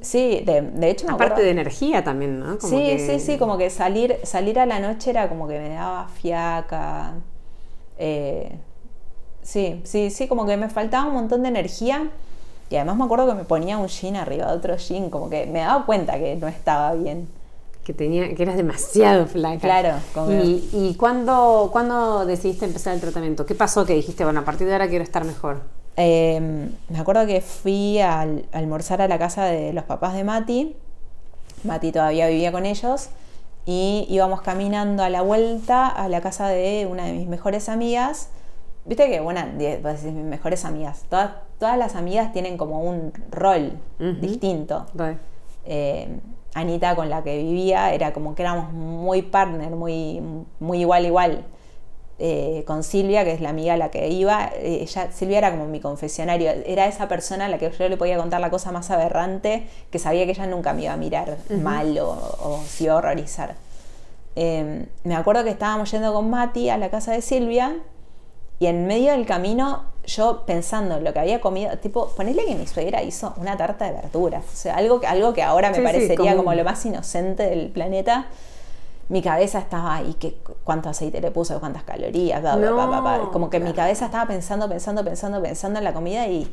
[0.00, 1.10] Sí, de, hecho...
[1.10, 2.60] Aparte de energía también, ¿no?
[2.60, 6.08] sí, sí, sí, como que salir, salir a la noche era como que me daba
[6.08, 7.14] fiaca.
[7.98, 8.56] Eh,
[9.42, 12.10] sí, sí, sí, como que me faltaba un montón de energía
[12.70, 15.46] y además me acuerdo que me ponía un jean arriba de otro jean, como que
[15.46, 17.28] me daba cuenta que no estaba bien.
[17.84, 19.58] que tenía que eras demasiado flaca.
[19.58, 19.96] Claro.
[20.42, 23.44] ¿Y, y cuándo, cuándo decidiste empezar el tratamiento?
[23.44, 25.62] ¿Qué pasó que dijiste, bueno, a partir de ahora quiero estar mejor?
[25.96, 30.76] Em, me acuerdo que fui a, almorzar a la casa de los papás de Mati.
[31.62, 33.10] Mati todavía vivía con ellos.
[33.66, 38.28] Y íbamos caminando a la vuelta a la casa de una de mis mejores amigas.
[38.86, 41.04] Viste que, bueno, mis mejores amigas.
[41.08, 43.78] Todas, todas las amigas tienen como un rol
[44.20, 44.86] distinto.
[45.64, 46.20] Em,
[46.54, 50.20] Anita, con la que vivía, era como que éramos muy partner, muy,
[50.60, 51.44] muy igual, igual.
[52.18, 55.50] Eh, con Silvia, que es la amiga a la que iba, eh, ella, Silvia era
[55.50, 58.70] como mi confesionario, era esa persona a la que yo le podía contar la cosa
[58.70, 62.84] más aberrante, que sabía que ella nunca me iba a mirar mal o, o, se
[62.84, 63.56] iba a horrorizar.
[64.36, 67.78] Me acuerdo que estábamos yendo con Mati a la casa de Silvia
[68.58, 72.54] y en medio del camino yo pensando en lo que había comido, tipo, ponerle que
[72.54, 76.32] mi suegra hizo una tarta de verduras, o sea, algo, algo que ahora me parecería
[76.32, 76.44] como...
[76.44, 76.54] como...
[76.54, 78.26] lo más inocente del planeta.
[79.08, 82.42] Mi cabeza estaba ahí, que, cuánto aceite le puso, cuántas calorías,
[83.32, 86.50] como que mi cabeza estaba pensando, pensando, pensando, pensando en la comida y,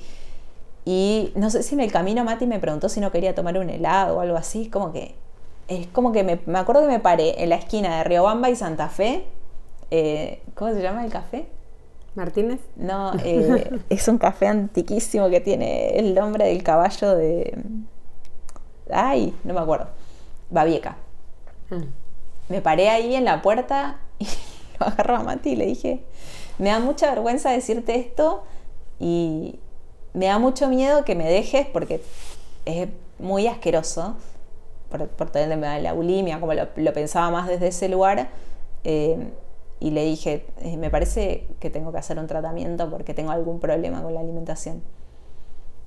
[0.84, 3.70] y no sé si en el camino Mati me preguntó si no quería tomar un
[3.70, 5.16] helado o algo así, como que
[5.70, 8.90] es como que me, acuerdo que me paré en la esquina de Riobamba y Santa
[8.90, 9.26] Fe,
[9.90, 11.48] eh, ¿cómo se llama el café?
[12.16, 12.60] Martínez.
[12.76, 17.58] No, eh, es un café antiquísimo que tiene el nombre del caballo de...
[18.92, 19.88] Ay, no me acuerdo.
[20.50, 20.98] Babieca.
[21.70, 22.02] Mm
[22.52, 24.28] me paré ahí en la puerta y
[24.80, 26.04] lo agarró a Mati y le dije,
[26.60, 28.44] me da mucha vergüenza decirte esto
[29.00, 29.60] y
[30.14, 32.04] me da mucho miedo que me dejes porque
[32.66, 34.16] es muy asqueroso
[34.90, 38.30] por, por tener la bulimia, como lo, pensaba más desde ese lugar.
[38.84, 39.18] Eh,
[39.82, 43.60] y le dije, eh, me parece que tengo que hacer un tratamiento porque tengo algún
[43.60, 44.84] problema con la alimentación.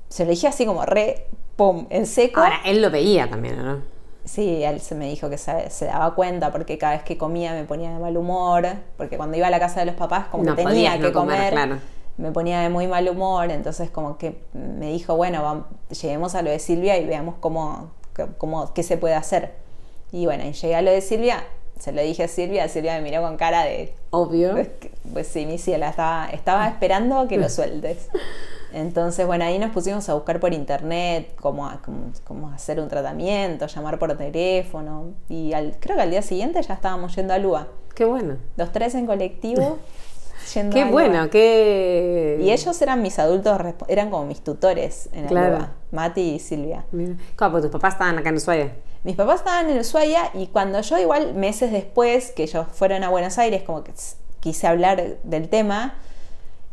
[0.08, 2.40] Se lo dije así como re, pum, en seco.
[2.40, 3.82] Ahora, él lo veía también, ¿no?
[4.24, 7.62] Sí, él se me dijo que se, daba cuenta porque cada vez que comía me
[7.64, 10.64] ponía de mal humor, porque cuando iba a la casa de los papás como que
[10.64, 11.54] tenía que comer,
[12.16, 15.66] me ponía de muy mal humor, entonces como que me dijo, bueno,
[16.00, 17.92] lleguemos a lo de Silvia y veamos cómo,
[18.38, 19.54] cómo, qué se puede hacer.
[20.10, 21.44] Y bueno, llegué a lo de Silvia,
[21.78, 23.94] se lo dije a Silvia, Silvia me miró con cara de...
[24.10, 24.52] Obvio.
[24.52, 24.68] Pues,
[25.12, 28.08] pues sí, mi ciela, estaba, estaba esperando que lo sueltes.
[28.72, 31.70] Entonces, bueno, ahí nos pusimos a buscar por internet cómo,
[32.24, 35.12] cómo, hacer un tratamiento, llamar por teléfono.
[35.28, 37.68] Y creo que al día siguiente ya estábamos yendo a Lua.
[37.94, 38.36] Qué bueno.
[38.56, 39.78] Los tres en colectivo.
[40.52, 42.38] Yendo qué bueno, qué...
[42.42, 43.58] Y ellos eran mis adultos,
[43.88, 45.68] eran como mis tutores en claro.
[45.90, 46.84] Mati y Silvia.
[47.34, 47.52] ¿Cómo?
[47.52, 48.72] Pues tus papás estaban acá en Ushuaia.
[49.04, 53.10] Mis papás estaban en Ushuaia y cuando yo igual meses después que ellos fueron a
[53.10, 53.92] Buenos Aires, como que
[54.40, 55.94] quise hablar del tema,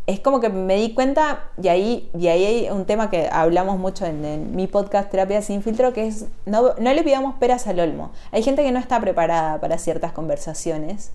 [0.07, 3.77] es como que me di cuenta, y ahí, y ahí hay un tema que hablamos
[3.77, 7.79] mucho en, mi podcast Terapia sin filtro, que es no, no, le pidamos peras al
[7.79, 8.11] olmo.
[8.31, 11.11] Hay gente que no está preparada para ciertas conversaciones,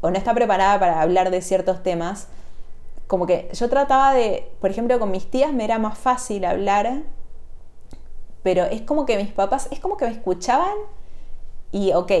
[0.00, 2.28] o no está preparada para hablar de ciertos temas.
[3.06, 7.02] Como que yo trataba de, por ejemplo, con mis tías me era más fácil hablar,
[8.42, 10.74] pero es como que mis papás, es como que me escuchaban
[11.70, 12.12] y ok,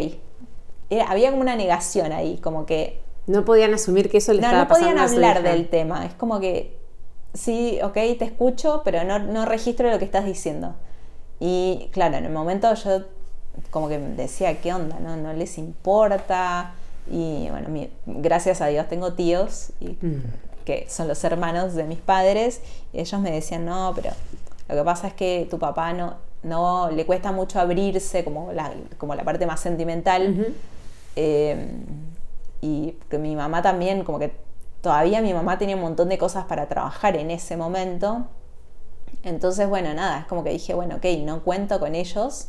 [1.06, 4.90] había como una negación ahí, como que no podían asumir que eso le estaba pasando
[4.90, 6.04] No podían hablar del tema.
[6.04, 6.76] Es como que,
[7.34, 10.74] sí, ok, te escucho, pero no, no registro lo que estás diciendo.
[11.38, 13.04] Y claro, en el momento yo
[13.70, 14.98] como que decía, ¿qué onda?
[15.00, 16.74] No, no les importa.
[17.10, 17.68] Y bueno,
[18.06, 20.22] gracias a Dios tengo tíos y, mm.
[20.64, 22.60] que son los hermanos de mis padres.
[22.92, 24.10] Y ellos me decían, no, pero
[24.68, 28.72] lo que pasa es que tu papá no, no le cuesta mucho abrirse, como la,
[28.98, 30.54] como la parte más sentimental.
[32.64, 34.32] Y que mi mamá también, como que
[34.80, 38.26] todavía mi mamá tenía un montón de cosas para trabajar en ese momento.
[39.24, 42.48] Entonces, bueno, nada, es como que dije, bueno, ok, no cuento con ellos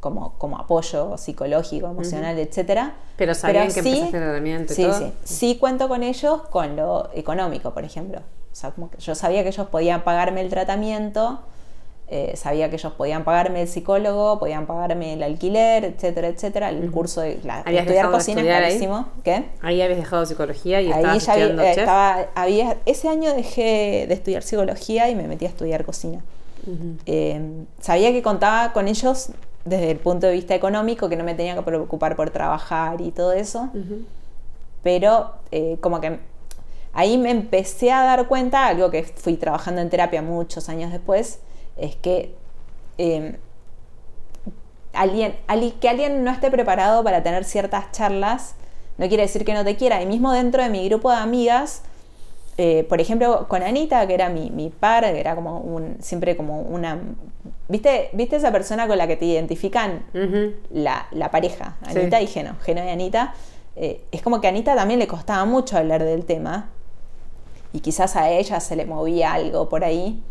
[0.00, 2.94] como, como apoyo psicológico, emocional, etcétera.
[3.16, 7.72] Pero sabían que sí, tratamiento y sí, Sí, sí cuento con ellos con lo económico,
[7.72, 8.20] por ejemplo.
[8.54, 11.40] O sea, como que yo sabía que ellos podían pagarme el tratamiento,
[12.06, 16.68] eh, sabía que ellos podían pagarme el psicólogo, podían pagarme el alquiler, etcétera, etcétera.
[16.68, 19.08] El curso de la, estudiar cocina es carísimo.
[19.24, 19.46] ¿Qué?
[19.60, 21.78] Ahí habías dejado psicología y ahí ya había, chef?
[21.78, 26.22] Estaba, había, ese año dejé de estudiar psicología y me metí a estudiar cocina.
[27.06, 27.40] Eh,
[27.80, 29.30] sabía que contaba con ellos
[29.64, 33.10] desde el punto de vista económico, que no me tenía que preocupar por trabajar y
[33.10, 33.70] todo eso.
[34.84, 36.20] Pero eh, como que
[36.94, 41.40] ahí me empecé a dar cuenta, algo que fui trabajando en terapia muchos años después,
[41.76, 42.34] es que
[42.98, 43.36] em,
[44.92, 45.34] alguien,
[45.80, 48.54] que alguien no esté preparado para tener ciertas charlas
[48.96, 50.00] no quiere decir que no te quiera.
[50.00, 51.82] Y mismo dentro de mi grupo de amigas
[52.56, 56.36] eh, por ejemplo, con Anita, que era mi, mi, par, que era como un, siempre
[56.36, 57.00] como una...
[57.68, 60.04] ¿Viste, ¿Viste esa persona con la que te identifican
[60.70, 61.76] la, la, pareja?
[61.84, 63.34] Anita y Geno, Geno y Anita.
[63.74, 66.70] Eh, es como que a Anita también le costaba mucho hablar del tema
[67.74, 70.22] y quizás a ella se le movía algo por ahí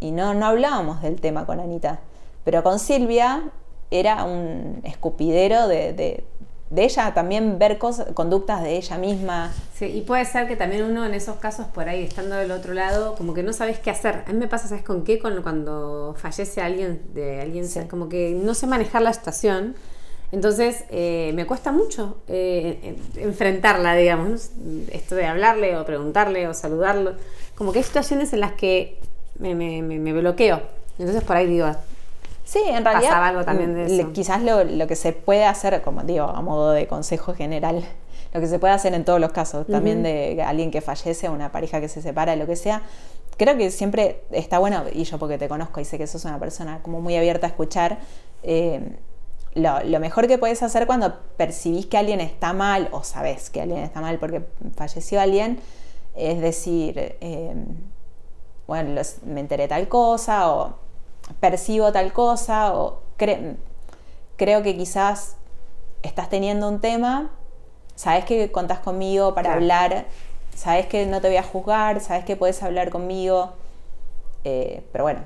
[0.00, 2.00] y no, no hablábamos del tema con Anita.
[2.44, 3.44] Pero con Silvia
[3.92, 6.24] era un escupidero de, de,
[6.76, 9.52] ella también ver cosas, conductas de ella misma.
[9.72, 12.74] Sí, y puede ser que también uno en esos casos por ahí, estando del otro
[12.74, 14.24] lado, como que no sabes qué hacer.
[14.26, 15.20] A mí me pasa, ¿sabes con qué?
[15.20, 19.76] Con, cuando fallece alguien, de alguien, como que no sé manejar la situación
[20.34, 24.50] entonces eh, me cuesta mucho eh, enfrentarla, digamos,
[24.90, 27.14] esto de hablarle o preguntarle o saludarlo.
[27.54, 28.98] Como que hay situaciones en las que
[29.38, 30.60] me, me, bloqueo.
[30.98, 31.68] Entonces por ahí digo,
[32.44, 33.08] Sí, en realidad.
[33.08, 34.12] Pasaba algo también de eso.
[34.12, 37.82] Quizás lo, lo, que se puede hacer, como digo, a modo de consejo general,
[38.34, 41.52] lo que se puede hacer en todos los casos, también de alguien que fallece, una
[41.52, 42.82] pareja que se separa, lo que sea,
[43.36, 46.38] creo que siempre está bueno, y yo porque te conozco y sé que sos una
[46.38, 47.98] persona como muy abierta a escuchar,
[48.42, 48.80] eh,
[49.54, 53.80] lo, mejor que puedes hacer cuando percibís que alguien está mal o sabes que alguien
[53.80, 54.42] está mal porque
[54.76, 55.60] falleció alguien
[56.14, 57.64] es decir, em,
[58.66, 60.76] bueno, me enteré tal cosa o
[61.40, 63.00] percibo tal cosa o
[64.36, 65.36] creo que quizás
[66.02, 67.30] estás teniendo un tema,
[67.94, 70.06] sabes que contás conmigo para hablar,
[70.54, 73.54] sabes que no te voy a juzgar, sabes que puedes hablar conmigo
[74.46, 75.20] eh, pero bueno,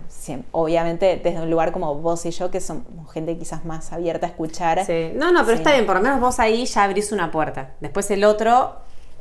[0.53, 4.31] obviamente desde un lugar como vos y yo, que somos gente quizás más abierta a
[4.31, 4.87] escuchar.
[5.15, 7.73] No, no, pero está bien, por lo menos vos ahí ya abrís una puerta.
[7.81, 8.77] Después el otro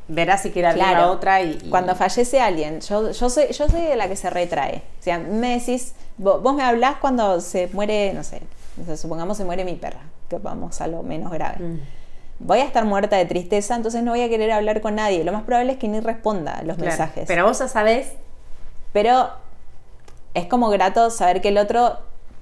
[0.07, 3.81] verá si quiere abrir la otra y, Cuando fallece alguien, yo, yo, soy, yo soy
[3.81, 4.83] de la que se retrae.
[4.99, 8.41] O sea, me decís, vos, me hablás cuando se muere, no sé,
[8.95, 11.57] supongamos se muere mi perra, que vamos a lo menos grave.
[11.57, 11.79] Mm.
[12.39, 15.23] Voy a estar muerta de tristeza, entonces no voy a querer hablar con nadie.
[15.23, 17.25] Lo más probable es que ni responda los mensajes.
[17.27, 18.11] Pero vos ya sabés.
[18.93, 19.31] Pero
[20.37, 21.97] es como grato saber que el otro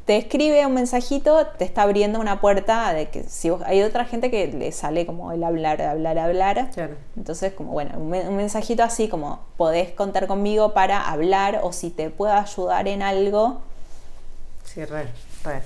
[0.05, 4.29] te escribe un mensajito, te está abriendo una puerta de que si hay otra gente
[4.29, 6.69] que le sale como el hablar, hablar, hablar.
[7.15, 12.09] Entonces, como bueno, un, mensajito así como podés contar conmigo para hablar o si te
[12.09, 13.61] puedo ayudar en algo.
[14.65, 15.07] Sí, re,
[15.43, 15.61] re.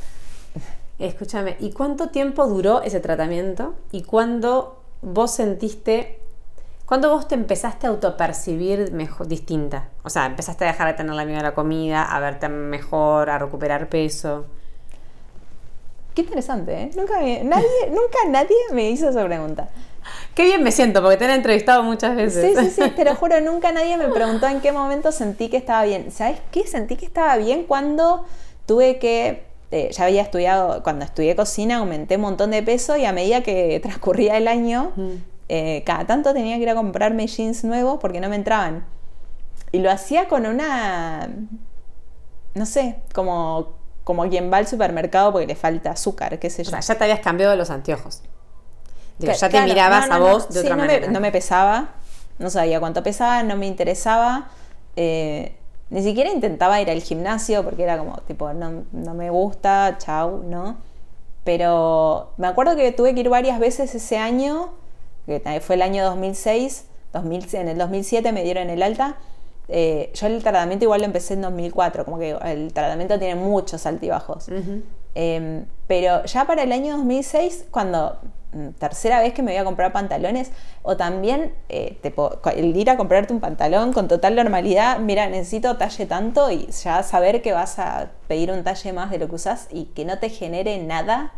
[1.00, 3.74] Escúchame, ¿y cuánto tiempo duró ese tratamiento?
[3.92, 6.20] ¿Y cuándo vos sentiste
[6.90, 9.90] ¿Cuándo vos te empezaste a autopercibir mejor, distinta?
[10.02, 13.30] O sea, empezaste a dejar de tener la miedo a la comida, a verte mejor,
[13.30, 14.48] a recuperar peso.
[16.16, 16.92] Qué interesante, ¿eh?
[16.96, 19.70] Nunca, nadie, nunca nadie me hizo esa pregunta.
[20.34, 22.58] Qué bien me siento, porque te han entrevistado muchas veces.
[22.58, 25.58] Sí, sí, sí, te lo juro, nunca nadie me preguntó en qué momento sentí que
[25.58, 26.12] estaba bien.
[26.12, 26.66] ¿Sabes qué?
[26.66, 28.26] Sentí que estaba bien cuando
[28.66, 33.06] tuve que eh, ya había estudiado, cuando estudié cocina aumenté un montón de peso y
[33.06, 35.39] a medida que transcurría el año mm.
[35.52, 38.86] Eh, cada tanto tenía que ir a comprarme jeans nuevos porque no me entraban.
[39.72, 41.28] Y lo hacía con una,
[42.54, 46.70] no sé, como, como quien va al supermercado porque le falta azúcar, qué sé yo.
[46.70, 48.22] O sea, ya te habías cambiado los anteojos.
[49.18, 51.08] ya te mirabas a vos de otra no manera.
[51.08, 51.90] Me, no me pesaba,
[52.38, 54.50] no sabía cuánto pesaba, no me interesaba.
[54.96, 55.56] Eh,
[55.90, 60.44] ni siquiera intentaba ir al gimnasio porque era como, tipo, no, no me gusta, chau,
[60.44, 60.78] ¿no?
[61.44, 64.74] Pero me acuerdo que tuve que ir varias veces ese año
[65.30, 69.18] que fue el año 2006, en el 2007 me dieron el alta.
[69.68, 73.86] Eh, yo el tratamiento igual lo empecé en 2004, como que el tratamiento tiene muchos
[73.86, 74.48] altibajos.
[75.16, 78.18] Em, pero ya para el año 2006, cuando
[78.54, 81.98] mm, tercera vez que me voy a comprar pantalones, o también eh,
[82.56, 87.04] el ir a comprarte un pantalón con total normalidad, mira, necesito talle tanto y ya
[87.04, 90.20] saber que vas a pedir un talle más de lo que usas y que no
[90.20, 91.34] te genere nada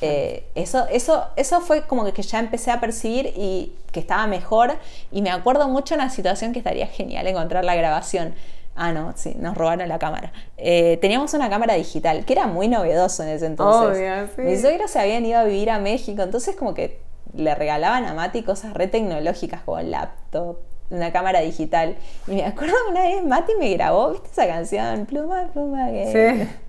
[0.00, 4.74] eh, eso, eso, eso fue como que ya empecé a percibir y que estaba mejor.
[5.10, 8.34] Y me acuerdo mucho una situación que estaría genial encontrar la grabación.
[8.74, 10.32] Ah, no, sí, nos robaron la cámara.
[10.58, 14.30] Eh, teníamos una cámara digital, que era muy novedoso en ese entonces.
[14.36, 17.00] Mis suegros se habían ido a vivir a México, entonces como que
[17.34, 20.58] le regalaban a Mati cosas re tecnológicas como el laptop,
[20.90, 21.96] una cámara digital.
[22.26, 25.06] Y me acuerdo una vez Mati me grabó, ¿viste esa canción?
[25.06, 26.44] Pluma, pluma, que...
[26.44, 26.65] Sí.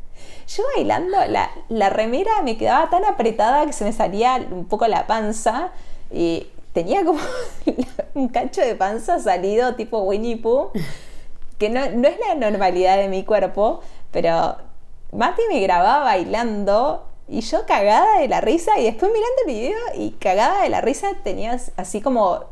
[0.47, 1.17] Yo bailando,
[1.69, 5.71] la, remera me quedaba tan apretada que se me salía un poco la panza
[6.09, 7.19] y tenía como
[8.13, 10.71] un cacho de panza salido tipo Winnie Pooh,
[11.57, 13.81] que no, no es la normalidad de mi cuerpo,
[14.11, 14.55] pero
[15.11, 19.79] Mati me grababa bailando y yo cagada de la risa y después mirando el video
[19.95, 22.45] y cagada de la risa tenías así como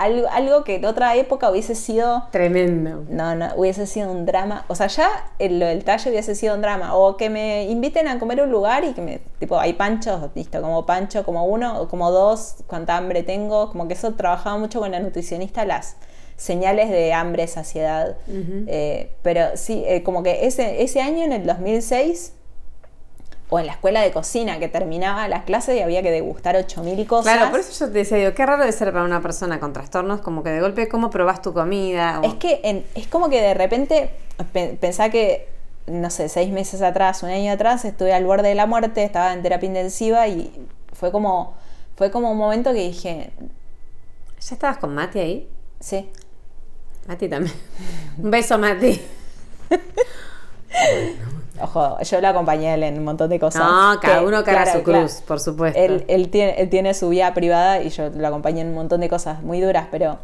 [0.00, 2.24] algo, que en otra época hubiese sido...
[2.30, 3.04] Tremendo.
[3.08, 4.64] No, no, hubiese sido un drama.
[4.68, 6.96] O sea, ya lo del talle hubiese sido un drama.
[6.96, 9.20] O que me inviten a comer a un lugar y que me...
[9.38, 13.70] Tipo, hay panchos, listo, como pancho, como uno, o como dos, cuánta hambre tengo.
[13.70, 15.96] Como que eso trabajaba mucho con la nutricionista las
[16.36, 18.16] señales de hambre, saciedad.
[18.28, 22.32] Eh, pero sí, eh, como que ese, ese año, en el 2006,
[23.50, 27.06] o en la escuela de cocina, que terminaba las clases y había que degustar 8000
[27.06, 27.34] cosas.
[27.34, 29.72] Claro, por eso yo te decía, digo, qué raro de ser para una persona con
[29.72, 32.20] trastornos, como que de golpe, ¿cómo probás tu comida?
[32.22, 34.10] Es que es como que de repente
[34.80, 35.48] pensá que,
[35.86, 39.32] no sé, seis meses atrás, un año atrás, estuve al borde de la muerte, estaba
[39.32, 41.54] en terapia intensiva y fue como,
[41.96, 43.30] fue como un momento que dije...
[44.40, 45.48] ¿Ya estabas con Mati ahí?
[45.80, 46.08] Sí.
[47.06, 47.54] Mati también.
[48.22, 49.00] un beso, Mati.
[51.62, 53.62] Ojo, yo lo acompañé en un montón de cosas.
[53.62, 55.78] No, cada uno cara su cruz, por supuesto.
[55.78, 59.08] Él, tiene, él tiene su vida privada y yo lo acompañé en un montón de
[59.08, 60.18] cosas muy duras, pero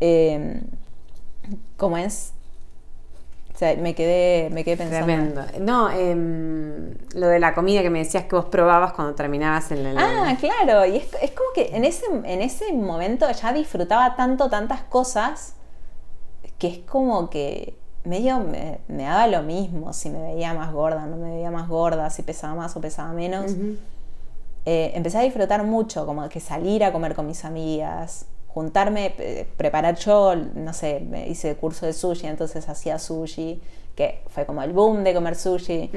[0.00, 0.62] eh,
[1.76, 2.32] ¿cómo es?
[3.54, 5.06] O sea, me quedé, me quedé pensando.
[5.06, 5.42] Tremendo.
[5.58, 9.84] No, em, lo de la comida que me decías que vos probabas cuando terminabas en
[9.84, 9.98] el...
[9.98, 10.86] Ah, claro.
[10.86, 15.54] Y es, es como que en ese, en ese momento ya disfrutaba tanto, tantas cosas,
[16.56, 17.76] que es como que
[18.08, 21.68] medio me, me, daba lo mismo si me veía más gorda, no me veía más
[21.68, 23.52] gorda, si pesaba más o pesaba menos.
[24.64, 29.46] Eh, empecé a disfrutar mucho, como que salir a comer con mis amigas, juntarme, eh,
[29.56, 33.60] preparar yo, no sé, hice curso de sushi, entonces hacía sushi,
[33.94, 35.90] que fue como el boom de comer sushi.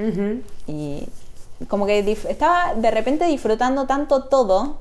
[0.67, 1.07] Y
[1.67, 4.77] como que estaba de repente disfrutando tanto todo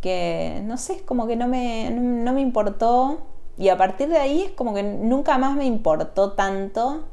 [0.00, 3.18] que, no sé, como que no me, no me importó
[3.58, 7.04] y a partir de ahí es como que nunca más me importó tanto.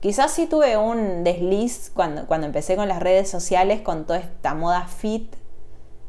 [0.00, 4.54] Quizás sí tuve un desliz cuando, cuando empecé con las redes sociales, con toda esta
[4.54, 5.34] moda fit.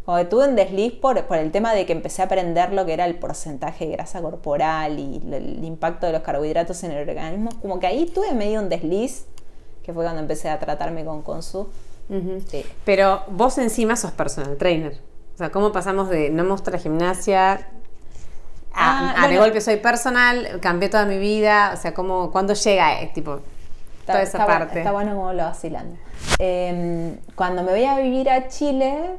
[0.05, 2.85] Como que tuve un desliz por, por el tema de que empecé a aprender lo
[2.85, 7.09] que era el porcentaje de grasa corporal y el, impacto de los carbohidratos en el
[7.09, 7.49] organismo.
[7.61, 9.25] Como que ahí tuve medio un desliz,
[9.83, 11.67] que fue cuando empecé a tratarme con Consu.
[12.85, 14.99] Pero vos encima sos personal trainer.
[15.33, 17.69] O sea, ¿cómo pasamos de no me gusta la gimnasia,
[18.79, 23.01] Ah, ah de golpe soy personal, cambié toda mi vida, o sea, como cuando llega,
[23.01, 23.39] es tipo,
[24.05, 24.79] toda esa parte.
[24.79, 25.97] Está bueno como lo vacilando.
[26.37, 29.15] Em, cuando me voy a vivir a Chile,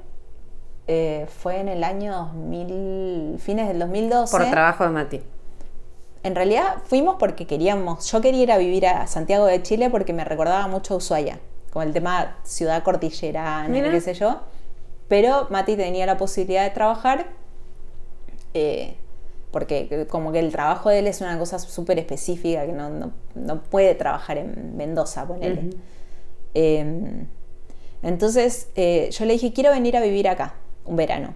[0.87, 4.37] eh, fue en el año 2000, fines del 2012.
[4.37, 5.23] Por trabajo de Mati.
[6.23, 10.13] En realidad fuimos porque queríamos, yo quería ir a vivir a Santiago de Chile porque
[10.13, 11.41] me recordaba mucho a Ushuaia,
[11.73, 14.41] como el tema ciudad cordillerana, qué sé yo.
[15.09, 17.27] Pero Mati tenía la posibilidad de trabajar.
[18.55, 18.97] Eh,
[19.51, 23.13] porque como que el trabajo de él es una cosa súper específica que no,
[23.71, 25.71] puede trabajar en Mendoza, ponele.
[26.55, 27.27] Em,
[28.03, 31.35] entonces eh, yo le dije, quiero venir a vivir acá, un verano.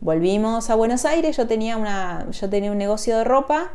[0.00, 3.72] Volvimos a Buenos Aires, yo tenía, una, yo tenía un negocio de ropa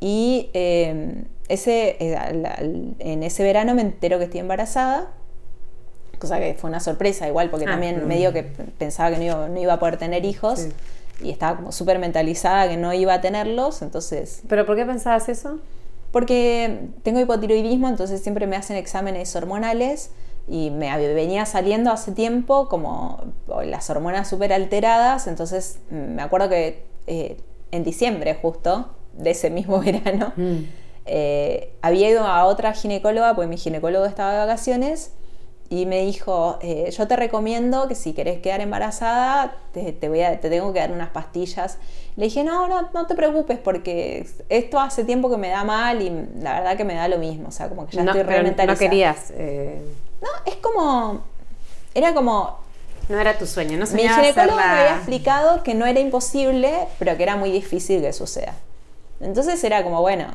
[0.00, 2.18] y em, ese, eh,
[2.98, 5.12] en ese verano me entero que estoy embarazada,
[6.18, 9.48] cosa que fue una sorpresa igual, porque ah, también medio que pensaba que no iba,
[9.48, 10.66] no iba a poder tener hijos
[11.22, 14.42] y estaba como súper mentalizada que no iba a tenerlos, entonces...
[14.48, 15.58] ¿Pero por qué pensabas eso?
[16.10, 20.10] Porque tengo hipotiroidismo, entonces siempre me hacen exámenes hormonales
[20.46, 23.32] y me venía saliendo hace tiempo como
[23.64, 27.38] las hormonas súper alteradas, entonces me acuerdo que eh,
[27.70, 30.56] en diciembre justo de ese mismo verano mm.
[31.06, 35.12] eh, había ido a otra ginecóloga, porque mi ginecólogo estaba de vacaciones
[35.70, 40.38] y me dijo, eh, yo te recomiendo que si querés quedar embarazada, te, voy a,
[40.38, 41.78] te tengo que dar unas pastillas.
[42.16, 46.02] Le dije, no, no, no te preocupes porque esto hace tiempo que me da mal
[46.02, 46.10] y
[46.40, 48.76] la verdad que me da lo mismo, o sea, como que ya estoy realmente No
[48.76, 49.32] querías...
[49.34, 49.80] Eh,
[50.20, 51.22] no, es como...
[51.94, 52.58] Era como...
[53.08, 57.16] No era tu sueño, no Mi ginecólogo me había explicado que no era imposible, pero
[57.16, 58.54] que era muy difícil que suceda.
[59.20, 60.26] Entonces era como, bueno,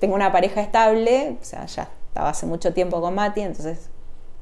[0.00, 3.88] tengo una pareja estable, o sea, ya estaba hace mucho tiempo con Mati, entonces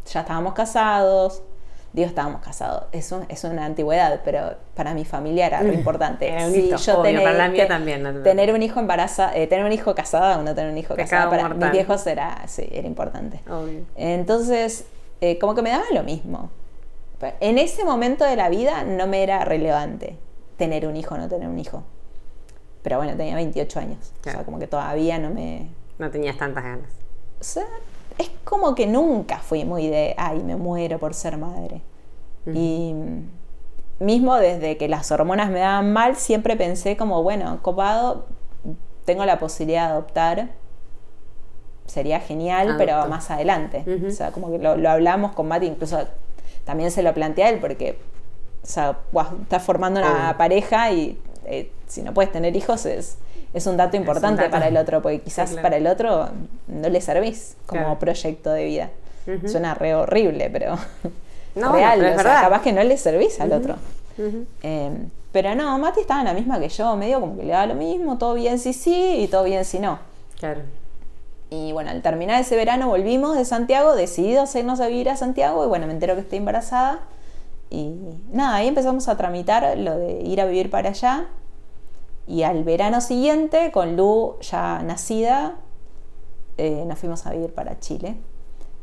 [0.06, 1.42] ya estábamos casados.
[1.92, 2.84] Dios, estábamos casados.
[2.92, 6.30] Eso es una antigüedad, pero para mi familia era lo importante.
[6.76, 8.22] yo tener, para la mía también.
[8.22, 11.30] Tener un hijo embarazada, eh, tener un hijo casado o no tener un hijo casado,
[11.30, 13.40] para mis viejos era, sí, era importante.
[13.96, 14.84] Entonces,
[15.22, 16.50] eh, como que me daba lo mismo.
[17.40, 20.18] En ese momento de la vida no me era relevante
[20.58, 21.82] tener un hijo o no tener un hijo.
[22.82, 24.12] Pero bueno, tenía 28 años.
[24.20, 25.70] O sea, como que todavía no me...
[25.98, 26.90] No tenías tantas ganas.
[27.40, 27.66] O sea,
[28.18, 31.82] es como que nunca fui muy de, ay, me muero por ser madre.
[32.54, 32.94] Y
[33.98, 38.26] mismo desde que las hormonas me daban mal, siempre pensé como, bueno, copado,
[39.04, 40.48] tengo la posibilidad de adoptar,
[41.86, 43.84] sería genial, pero más adelante.
[44.06, 45.98] O sea, como que lo, hablamos con Mati, incluso
[46.64, 47.98] también se lo planteé a él, porque,
[48.62, 48.98] o sea,
[49.42, 53.18] estás formando una pareja y eh, si no puedes tener hijos es
[53.56, 56.28] es un dato importante para el otro, porque quizás para el otro
[56.68, 58.90] no le servís como proyecto de vida.
[59.46, 60.76] Suena re horrible, pero
[61.56, 63.76] real, capaz que no le servís al otro.
[64.62, 67.66] Em, Pero no, Mati estaba en la misma que yo, medio como que le daba
[67.66, 69.98] lo mismo, todo bien si sí y todo bien si no.
[70.38, 70.60] Claro.
[71.48, 75.64] Y bueno, al terminar ese verano volvimos de Santiago, decididos irnos a vivir a Santiago
[75.64, 77.00] y bueno, me entero que estoy embarazada.
[77.70, 77.94] Y
[78.32, 81.26] nada, ahí empezamos a tramitar lo de ir a vivir para allá.
[82.26, 85.54] Y al verano siguiente, con Lu ya nacida,
[86.58, 88.16] eh, nos fuimos a vivir para Chile.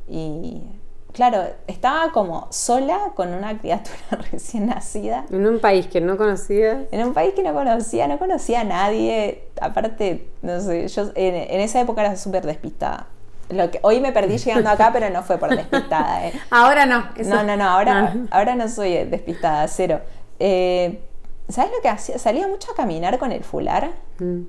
[0.08, 0.64] Y
[1.12, 3.98] claro, estaba como sola con una criatura
[4.32, 5.26] recién nacida.
[5.30, 6.86] En un país que no conocía.
[6.92, 9.44] En un país que no conocía, no conocía a nadie.
[9.60, 13.08] Aparte, no sé, yo en, esa época era súper despistada.
[13.50, 16.28] Lo que, hoy me perdí llegando acá, pero no fue por despistada.
[16.28, 16.34] ¿eh?
[16.50, 17.10] Ahora no.
[17.26, 18.28] No, no, no, ahora, no.
[18.32, 20.00] ahora no soy despistada, cero.
[20.40, 21.02] Eh,
[21.50, 22.18] ¿Sabes lo que hacía?
[22.18, 23.92] Salía mucho a caminar con el fular.
[24.20, 24.44] Mm.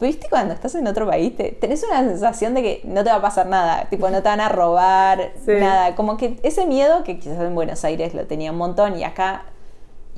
[0.00, 1.32] ¿Viste cuando estás en otro país?
[1.58, 4.40] tenés una sensación de que no te va a pasar nada, tipo no te van
[4.40, 5.96] a robar, nada.
[5.96, 9.46] Como que ese miedo que quizás en Buenos Aires lo tenía un montón y acá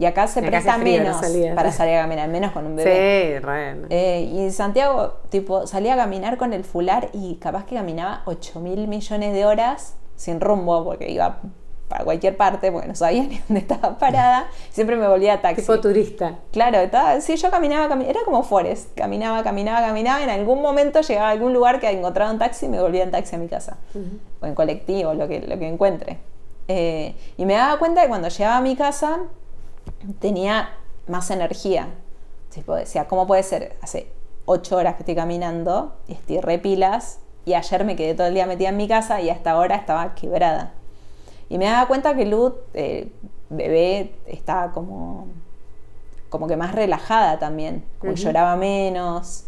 [0.01, 1.19] y acá se presta menos
[1.55, 2.91] para salir a caminar, menos con un bebé.
[2.91, 3.77] Sí, re.
[3.91, 8.61] Eh, y Santiago, tipo, salía a caminar con el fular y capaz que caminaba 8
[8.61, 11.41] mil millones de horas sin rumbo, porque iba
[11.91, 15.63] para cualquier parte, porque no sabía ni dónde estaba parada, siempre me volvía a taxi.
[15.63, 16.39] Tipo turista.
[16.53, 21.01] Claro, estaba, sí, yo caminaba, caminaba, era como Forest, caminaba, caminaba, caminaba, en algún momento
[21.01, 23.49] llegaba a algún lugar que encontraba un taxi y me volvía en taxi a mi
[23.49, 23.77] casa,
[24.41, 26.19] o en colectivo, lo que, lo que encuentre.
[26.69, 29.19] Eh, y me daba cuenta que cuando llegaba a mi casa
[30.21, 30.71] tenía
[31.09, 31.89] más energía.
[32.55, 33.77] Tipo, decía, ¿cómo puede ser?
[33.83, 34.13] Hace
[34.45, 38.47] ocho horas que estoy caminando y estoy repilas y ayer me quedé todo el día
[38.47, 40.75] metida en mi casa y hasta ahora estaba quebrada.
[41.51, 43.13] Y me daba cuenta que Luz, eh,
[43.51, 45.27] bebé, estaba como,
[46.31, 49.45] como que más relajada también, como lloraba menos.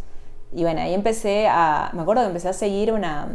[0.52, 3.28] Y bueno, ahí empecé a, me acuerdo que empecé a seguir una,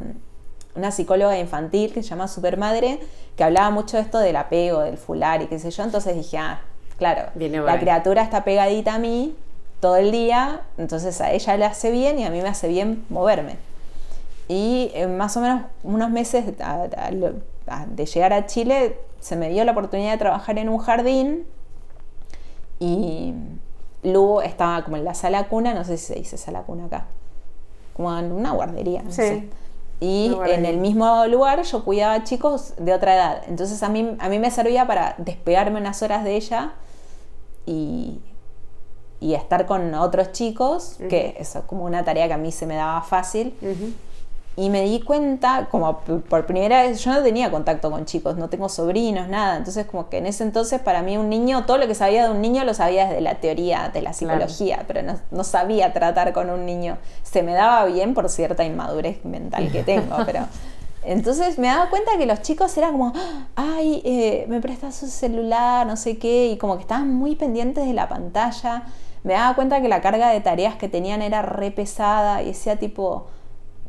[0.76, 3.00] una psicóloga infantil que se llama Supermadre,
[3.38, 5.84] que hablaba mucho de esto del apego, del fular y qué sé yo.
[5.84, 6.60] Entonces dije, ah,
[6.98, 9.34] claro, la criatura está pegadita a mí
[9.80, 13.06] todo el día, entonces a ella le hace bien y a mí me hace bien
[13.10, 13.56] moverme.
[14.50, 16.46] Y eh, más o menos unos meses,
[17.88, 21.46] de llegar a Chile, se me dio la oportunidad de trabajar en un jardín
[22.80, 23.34] y
[24.04, 27.08] Lu estaba como en la sala cuna, no sé si se dice sala cuna acá,
[27.94, 29.50] como en una guardería, no sé.
[30.00, 33.44] Y en el mismo lugar yo cuidaba a chicos de otra edad.
[33.48, 36.74] Entonces a mí, a mí me servía para despegarme unas horas de ella
[37.66, 38.22] y,
[39.20, 42.68] y estar con otros chicos, que eso es como una tarea que a mí se
[42.68, 43.56] me daba fácil.
[44.60, 48.50] Y me di cuenta, como por primera vez, yo no tenía contacto con chicos, no
[48.50, 49.56] tengo sobrinos, nada.
[49.56, 52.32] Entonces, como que en ese entonces, para mí, un niño, todo lo que sabía de
[52.32, 56.34] un niño lo sabía desde la teoría de la psicología, pero no, no, sabía tratar
[56.34, 56.98] con un niño.
[57.22, 60.48] Se me daba bien por cierta inmadurez mental que tengo, pero.
[61.04, 63.14] Entonces me daba cuenta que los chicos eran como,
[63.56, 67.86] ay, eh, me prestas su celular, no sé qué, y como que estaban muy pendientes
[67.86, 68.86] de la pantalla.
[69.24, 72.78] Me daba cuenta que la carga de tareas que tenían era re pesada y decía
[72.78, 73.28] tipo,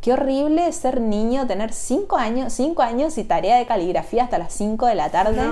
[0.00, 4.52] Qué horrible ser niño, tener 5 años, cinco años y tarea de caligrafía hasta las
[4.52, 5.42] 5 de la tarde.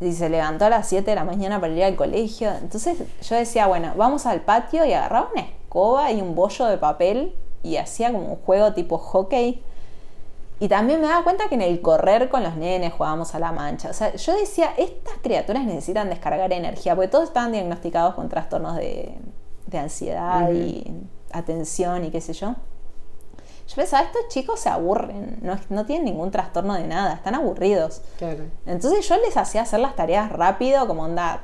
[0.00, 2.50] Y se levantó a las 7 de la mañana para ir al colegio.
[2.60, 6.76] Entonces yo decía, bueno, vamos al patio y agarraba una escoba y un bollo de
[6.76, 9.62] papel y hacía como un juego tipo hockey.
[10.58, 13.52] Y también me daba cuenta que en el correr con los nenes jugábamos a la
[13.52, 13.90] mancha.
[13.90, 18.76] O sea, yo decía, estas criaturas necesitan descargar energía, porque todos estaban diagnosticados con trastornos
[18.76, 19.14] de,
[19.72, 20.84] ansiedad y
[21.32, 22.54] atención y qué sé yo.
[23.72, 25.38] Yo pensaba, estos chicos se aburren,
[25.70, 28.02] no, tienen ningún trastorno de nada, están aburridos.
[28.66, 31.40] Entonces yo les hacía hacer las tareas rápido, como onda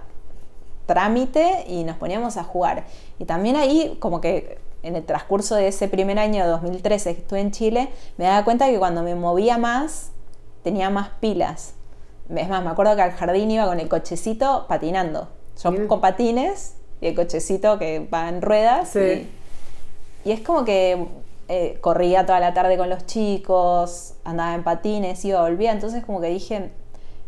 [0.84, 2.84] trámite, y nos poníamos a jugar.
[3.18, 7.22] Y también ahí, como que en el transcurso de ese primer año de 2013 que
[7.22, 10.10] estuve en Chile, me daba cuenta que cuando me movía más,
[10.62, 11.72] tenía más pilas.
[12.28, 15.28] Es más, me acuerdo que al jardín iba con el cochecito patinando.
[15.62, 18.94] Yo con patines y el cochecito que va en ruedas.
[20.26, 21.08] y es como que
[21.48, 26.20] eh, corría toda la tarde con los chicos, andaba en patines, iba, volvía, entonces como
[26.20, 26.70] que dije,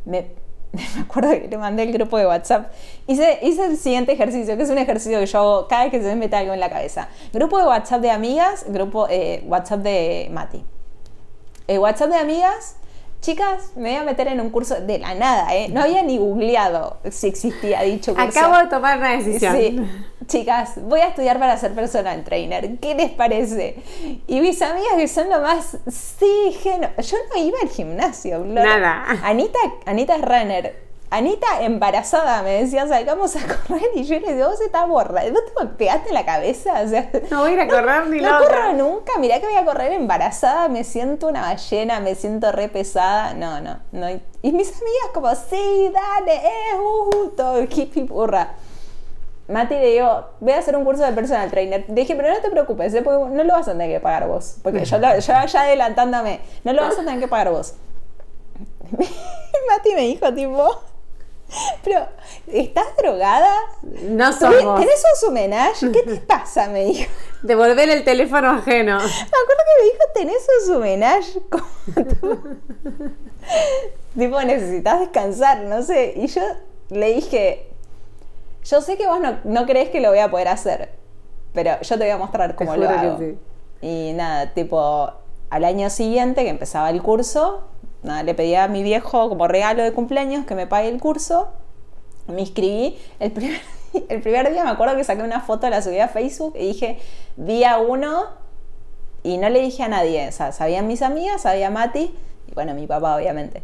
[0.04, 0.32] me,
[0.72, 2.70] me acuerdo que le mandé el grupo de WhatsApp,
[3.06, 6.02] hice, hice el siguiente ejercicio, que es un ejercicio que yo hago cada vez que
[6.02, 7.08] se me mete algo en la cabeza.
[7.32, 10.64] Grupo de WhatsApp de amigas, grupo eh, WhatsApp de Mati.
[11.66, 12.76] El WhatsApp de amigas,
[13.22, 15.70] chicas, me voy a meter en un curso de la nada, ¿eh?
[15.70, 18.38] No había ni googleado si existía dicho curso.
[18.38, 19.56] Acabo de tomar una decisión.
[19.56, 19.80] Sí
[20.30, 23.82] chicas, voy a estudiar para ser personal trainer, ¿qué les parece?
[24.28, 29.04] Y mis amigas que son lo más, sí, yo no iba al gimnasio, Nada.
[29.24, 30.90] Anita, Anita es runner.
[31.12, 35.40] Anita embarazada me decía, salgamos a correr y yo le digo, vos estás borra, ¿no
[35.40, 36.84] te golpeaste la cabeza?
[37.30, 39.90] no voy a ir a correr ni No corro nunca, mirá que voy a correr
[39.90, 43.34] embarazada, me siento una ballena, me siento re pesada.
[43.34, 44.08] No, no, no.
[44.08, 47.66] Y mis amigas como, sí, dale, eh, uh, uh todo,
[49.50, 51.84] Mati le digo, voy a hacer un curso de personal trainer.
[51.88, 53.02] Le dije, pero no te preocupes, ¿eh?
[53.02, 54.56] no lo vas a tener que pagar vos.
[54.62, 57.74] Porque yo, yo ya adelantándome, no lo vas a tener que pagar vos.
[59.68, 60.82] Mati me dijo, tipo,
[61.82, 62.06] pero,
[62.46, 63.50] ¿estás drogada?
[63.82, 64.80] No somos.
[64.80, 65.90] ¿Tenés un homenaje?
[65.90, 66.68] ¿Qué te pasa?
[66.68, 67.10] Me dijo.
[67.42, 68.98] Devolver el teléfono ajeno.
[68.98, 71.40] Me acuerdo que me dijo, ¿tenés un homenaje?
[74.18, 76.14] tipo, necesitas descansar, no sé.
[76.16, 76.42] Y yo
[76.90, 77.69] le dije,
[78.64, 80.90] yo sé que vos no, crees que lo voy a poder hacer,
[81.52, 83.18] pero yo te voy a mostrar cómo lo hago.
[83.80, 85.10] Y nada, tipo,
[85.48, 87.64] al año siguiente que empezaba el curso,
[88.02, 91.48] nada, le pedí a mi viejo como regalo de cumpleaños que me pague el curso.
[92.26, 92.98] Me inscribí.
[93.18, 93.60] El primer,
[94.08, 96.98] el primer día me acuerdo que saqué una foto, la subí a Facebook y dije
[97.36, 98.26] día uno
[99.22, 100.28] y no le dije a nadie.
[100.28, 102.14] O sea, sabían mis amigas, sabía Mati
[102.46, 103.62] y bueno, mi papá obviamente.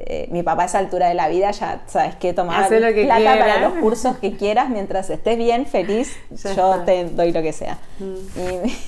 [0.00, 3.60] Eh, mi papá a esa altura de la vida ya sabes que tomar plata para
[3.60, 7.78] los cursos que quieras mientras estés bien, feliz, yo te doy lo que sea.
[7.98, 8.68] Mm.
[8.68, 8.78] Y,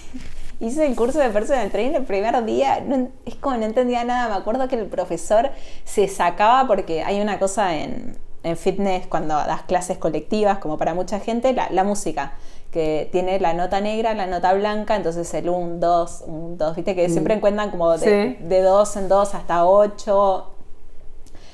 [0.67, 2.85] hice el curso de personal trainer el primer día,
[3.27, 5.51] es como no entendía nada, me acuerdo que el profesor
[5.85, 8.17] se sacaba porque hay una cosa en,
[8.57, 12.35] fitness cuando das clases colectivas, como para mucha gente, la, música
[12.71, 16.95] que tiene la nota negra, la nota blanca, entonces el 1, 2, 1, 2, viste
[16.95, 17.11] que mm.
[17.11, 20.55] siempre encuentran como de, 2 en 2 hasta 8.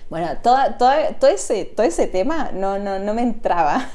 [0.09, 3.89] Bueno, todo, todo, todo, ese, todo ese tema no, no, no me entraba.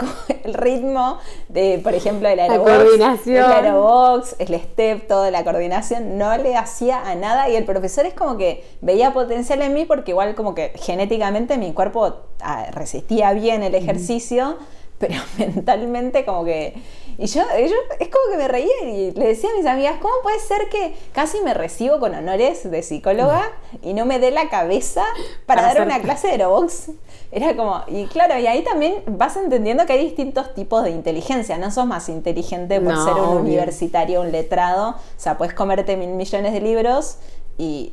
[0.44, 1.18] el ritmo
[1.48, 7.08] de, por ejemplo, el aerobox, el aerobox, el step, toda la coordinación, no le hacía
[7.08, 10.54] a nada y el profesor es como que veía potencial en mí porque igual como
[10.54, 14.56] que genéticamente mi cuerpo ah, resistía bien el ejercicio,
[14.98, 16.74] pero mentalmente como que
[17.20, 20.14] y yo, yo, es como que me reía y le decía a mis amigas, ¿cómo
[20.22, 23.42] puede ser que casi me recibo con honores de psicóloga
[23.82, 25.04] y no me dé la cabeza
[25.44, 26.92] para, dar una clase de aerobox?
[27.30, 31.58] Era como, y claro, y ahí también vas entendiendo que hay distintos tipos de inteligencia.
[31.58, 34.92] No sos más inteligente por ser un universitario, un letrado.
[34.92, 37.18] O sea, puedes comerte mil millones de libros
[37.58, 37.92] y,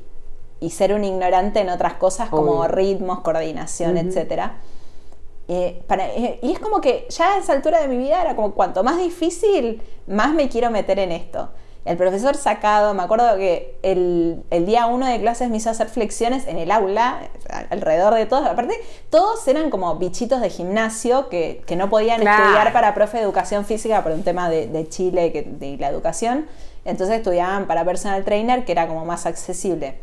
[0.69, 4.61] ser un ignorante en otras cosas como ritmos, coordinación, etcétera.
[5.47, 8.53] Eh, eh, y es como que ya a esa altura de mi vida era como
[8.53, 11.49] cuanto más difícil, más me quiero meter en esto.
[11.85, 16.45] El profesor sacado, me acuerdo que el, día uno de clases me hizo hacer flexiones
[16.45, 17.29] en el aula,
[17.69, 18.45] alrededor de todos.
[18.45, 18.73] Aparte,
[19.09, 24.03] todos eran como bichitos de gimnasio que, no podían estudiar para profe de educación física
[24.03, 26.47] por un tema de, Chile, que, de la educación.
[26.83, 29.97] Entonces estudiaban para personal trainer, que era como más accesible.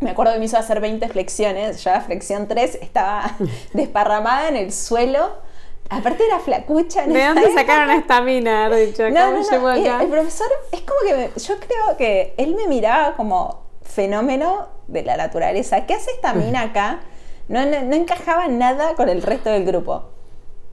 [0.00, 3.36] Me acuerdo que me hizo hacer 20 flexiones, ya la flexión 3 estaba
[3.72, 5.42] desparramada en el suelo.
[5.90, 7.06] Aparte era flacucha.
[7.06, 9.08] ¿De dónde sacaron esta mina, dicho?
[9.10, 10.00] No, no, no.
[10.00, 15.16] El, profesor es como que yo creo que él me miraba como fenómeno de la
[15.16, 15.84] naturaleza.
[15.86, 17.00] ¿Qué hace esta mina acá?
[17.48, 20.13] No, no, no encajaba nada con el resto del grupo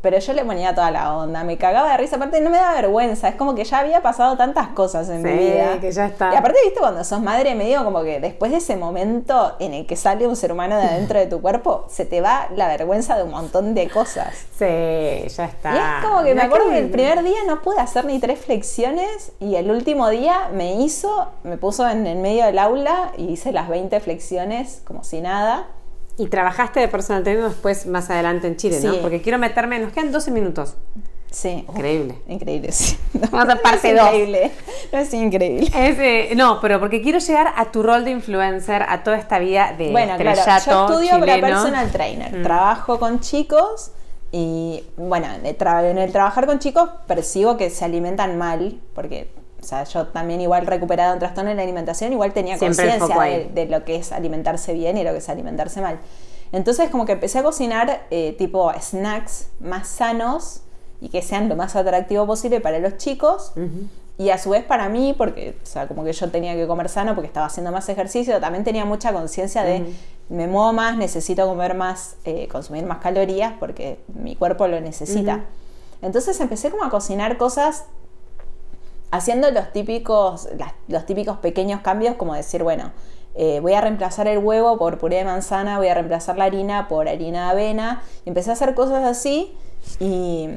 [0.01, 2.73] pero yo le ponía toda la onda, me cagaba de risa, aparte no me da
[2.73, 5.79] vergüenza, es como que ya había pasado tantas cosas en mi vida.
[5.79, 6.33] que ya está.
[6.33, 9.85] Y aparte, viste, cuando sos madre, medio como que después de ese momento en el
[9.85, 13.15] que sale un ser humano de adentro de tu cuerpo, se te va la vergüenza
[13.17, 14.45] de un montón de cosas.
[14.57, 15.73] Sí, ya está.
[15.73, 18.39] Y es como que me acuerdo que el primer día no pude hacer ni tres
[18.39, 23.33] flexiones y el último día me hizo, me puso en el medio del aula y
[23.33, 25.67] hice las 20 flexiones como si nada.
[26.21, 28.97] Y trabajaste de personal trainer después más adelante en Chile, ¿no?
[28.97, 30.75] Porque quiero meterme, nos quedan 12 minutos.
[31.31, 31.65] Sí.
[31.67, 32.15] Increíble.
[32.27, 32.95] increíble, sí.
[33.31, 34.05] Vamos a parte 2.
[34.05, 34.51] increíble.
[34.91, 35.71] No es increíble.
[35.73, 39.73] Eh, no, pero porque quiero llegar a tu rol de influencer, a toda esta vida
[39.75, 42.37] de Bueno, claro, yo estudio para personal trainer.
[42.37, 42.43] Mm.
[42.43, 43.91] Trabajo con chicos
[44.31, 49.29] y, bueno, en el trabajar con chicos percibo que se alimentan mal, porque
[49.61, 52.99] o sea, yo también igual recuperado un trastorno en la alimentación, igual tenía conciencia
[53.53, 55.99] de, lo que es alimentarse bien y lo que es alimentarse mal.
[56.51, 60.61] Entonces como que empecé a cocinar eh, tipo snacks más sanos
[60.99, 63.53] y que sean lo más atractivo posible para los chicos.
[64.17, 66.89] Y a su vez para mí, porque, o sea, como que yo tenía que comer
[66.89, 69.93] sano porque estaba haciendo más ejercicio, también tenía mucha conciencia de
[70.29, 75.45] me muevo más, necesito comer más, eh, consumir más calorías porque mi cuerpo lo necesita.
[76.01, 77.85] Entonces empecé como a cocinar cosas
[79.11, 80.47] haciendo los típicos,
[80.87, 82.91] los típicos pequeños cambios, como decir, bueno,
[83.35, 86.87] eh, voy a reemplazar el huevo por puré de manzana, voy a reemplazar la harina
[86.87, 88.03] por harina de avena.
[88.25, 89.55] empecé a hacer cosas así
[89.99, 90.49] y,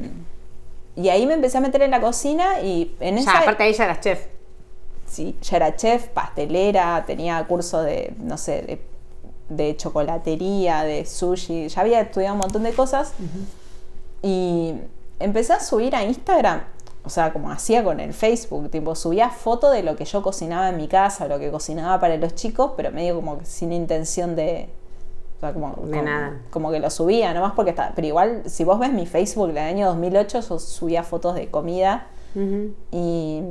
[0.97, 3.33] y ahí me empecé a meter en la cocina y en esa...
[3.33, 4.27] Ya, aparte ahí ya eras chef.
[5.07, 8.81] Sí, ya era chef, pastelera, tenía curso de, no sé, de,
[9.49, 13.13] de chocolatería, de sushi, ya había estudiado un montón de cosas.
[14.23, 14.75] Y
[15.21, 16.63] empecé a subir a Instagram
[17.05, 20.69] o sea, como hacía con el Facebook, tipo subía foto de lo que yo cocinaba
[20.71, 24.71] en mi casa, lo que cocinaba para los chicos, pero medio como sin intención de,
[25.37, 26.41] O sea, como, De como- nada.
[26.51, 27.93] como que lo subía, nomás porque está.
[27.95, 32.07] Pero igual, si vos ves mi Facebook del año 2008, yo subía fotos de comida
[32.91, 33.43] y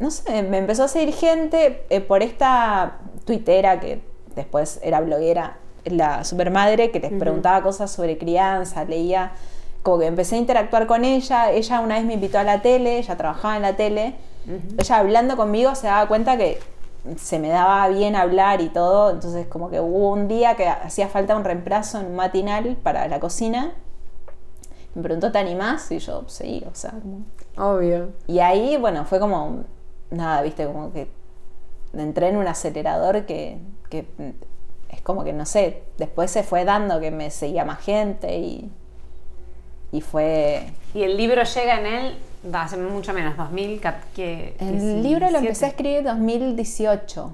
[0.00, 4.00] no sé, me empezó a seguir gente eh, por esta tuitera que
[4.34, 9.32] después era bloguera, la supermadre, que les preguntaba cosas sobre crianza, leía,
[9.86, 11.52] como que empecé a interactuar con ella.
[11.52, 14.16] Ella una vez me invitó a la tele, ella trabajaba en la tele.
[14.78, 16.58] Ella hablando conmigo se daba cuenta que
[17.16, 21.08] se me daba bien hablar y todo, entonces como que hubo un día que hacía
[21.08, 23.74] falta un reemplazo en un matinal para la cocina.
[24.96, 25.88] Me preguntó, ¿te animás?
[25.92, 26.94] Y yo, sí, o sea,
[27.56, 28.10] Obvio.
[28.26, 29.66] y ahí, bueno, fue como,
[30.10, 31.08] nada, viste, como que
[31.92, 34.08] entré en un acelerador que, que
[34.88, 38.72] es como que, no sé, después se fue dando que me seguía más gente y,
[39.96, 40.66] y fue...
[40.94, 42.18] Y el libro llega en él,
[42.54, 44.56] va, hace mucho menos, 2000, cap- que...
[44.60, 47.32] El libro lo empecé a escribir en 2018.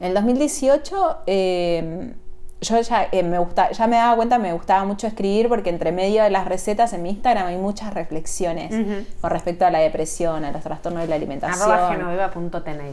[0.00, 2.14] En el 2018 eh,
[2.60, 5.92] yo ya, eh, me gusta, ya me daba cuenta, me gustaba mucho escribir porque entre
[5.92, 8.72] medio de las recetas en mi Instagram hay muchas reflexiones
[9.20, 11.70] con respecto a la depresión, a los trastornos de la alimentación.
[11.70, 12.92] Arroba genoveva.tenay,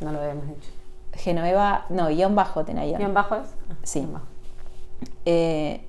[0.00, 0.70] no lo habíamos dicho.
[1.14, 2.98] Genoveva, no, guion bajo Tenayón.
[2.98, 3.42] ¿Guión bajo es?
[3.70, 4.06] Ah, Sí.
[4.10, 4.26] bajo.
[5.24, 5.80] Eh,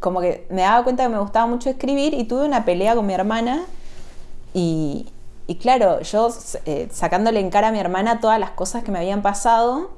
[0.00, 3.06] como que me daba cuenta que me gustaba mucho escribir y tuve una pelea con
[3.06, 3.64] mi hermana
[4.54, 5.06] y,
[5.46, 6.28] y claro, yo
[6.66, 9.90] eh, sacándole en cara a mi hermana todas las cosas que me habían pasado,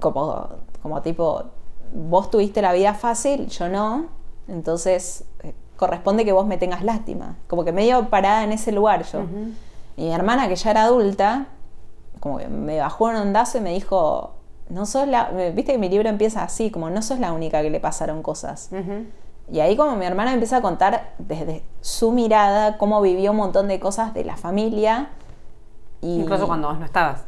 [0.00, 0.48] como,
[0.82, 1.44] como tipo,
[1.92, 4.06] vos tuviste la vida fácil, yo no,
[4.48, 9.04] entonces eh, corresponde que vos me tengas lástima, como que medio parada en ese lugar
[9.04, 9.22] yo.
[9.96, 11.46] Y mi hermana, que ya era adulta,
[12.20, 14.35] como que me bajó un ondazo y me dijo,
[14.68, 17.70] no sos la, viste que mi libro empieza así, como no sos la única que
[17.70, 18.70] le pasaron cosas.
[19.50, 23.68] Y ahí como mi hermana empieza a contar desde su mirada cómo vivió un montón
[23.68, 25.10] de cosas de la familia.
[26.02, 27.22] Y Incluso cuando vos no estabas.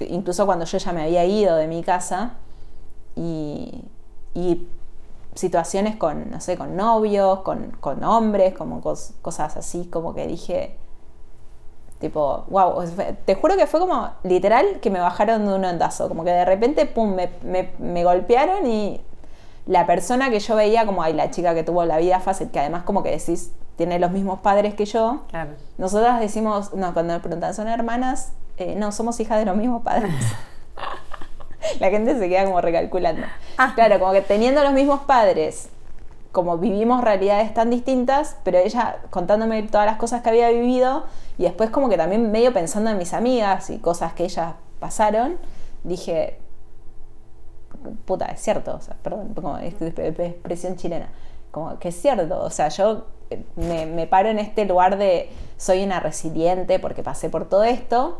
[0.00, 2.34] incluso cuando yo ya me había ido de mi casa
[3.16, 3.82] y,
[4.34, 4.66] y
[5.34, 10.26] situaciones con, no sé, con novios, con, con hombres, como cos- cosas así, como que
[10.26, 10.76] dije,
[12.00, 12.82] tipo, wow,
[13.24, 16.44] te juro que fue como literal que me bajaron de un ondazo, como que de
[16.44, 19.00] repente, pum, me, me- me golpearon y
[19.66, 22.60] la persona que yo veía como, ay, la chica que tuvo la vida fácil, que
[22.60, 25.50] además como que decís, tiene los mismos padres que yo, Claro.
[25.76, 28.32] nosotras decimos, no, cuando me preguntan, ¿son hermanas?
[28.56, 30.12] Eh, no, somos hijas de los mismos padres.
[31.80, 33.26] La gente se queda como recalculando.
[33.56, 33.72] Ah.
[33.74, 35.68] Claro, como que teniendo los mismos padres,
[36.32, 41.04] como vivimos realidades tan distintas, pero ella contándome todas las cosas que había vivido
[41.38, 45.38] y después como que también medio pensando en mis amigas y cosas que ellas pasaron,
[45.84, 46.38] dije,
[48.04, 51.08] puta, es cierto, perdón, como es- es- es- expresión chilena,
[51.50, 55.30] como que es cierto, o sea, yo eh, me, me paro en este lugar de
[55.58, 58.18] soy una resiliente porque pasé por todo esto,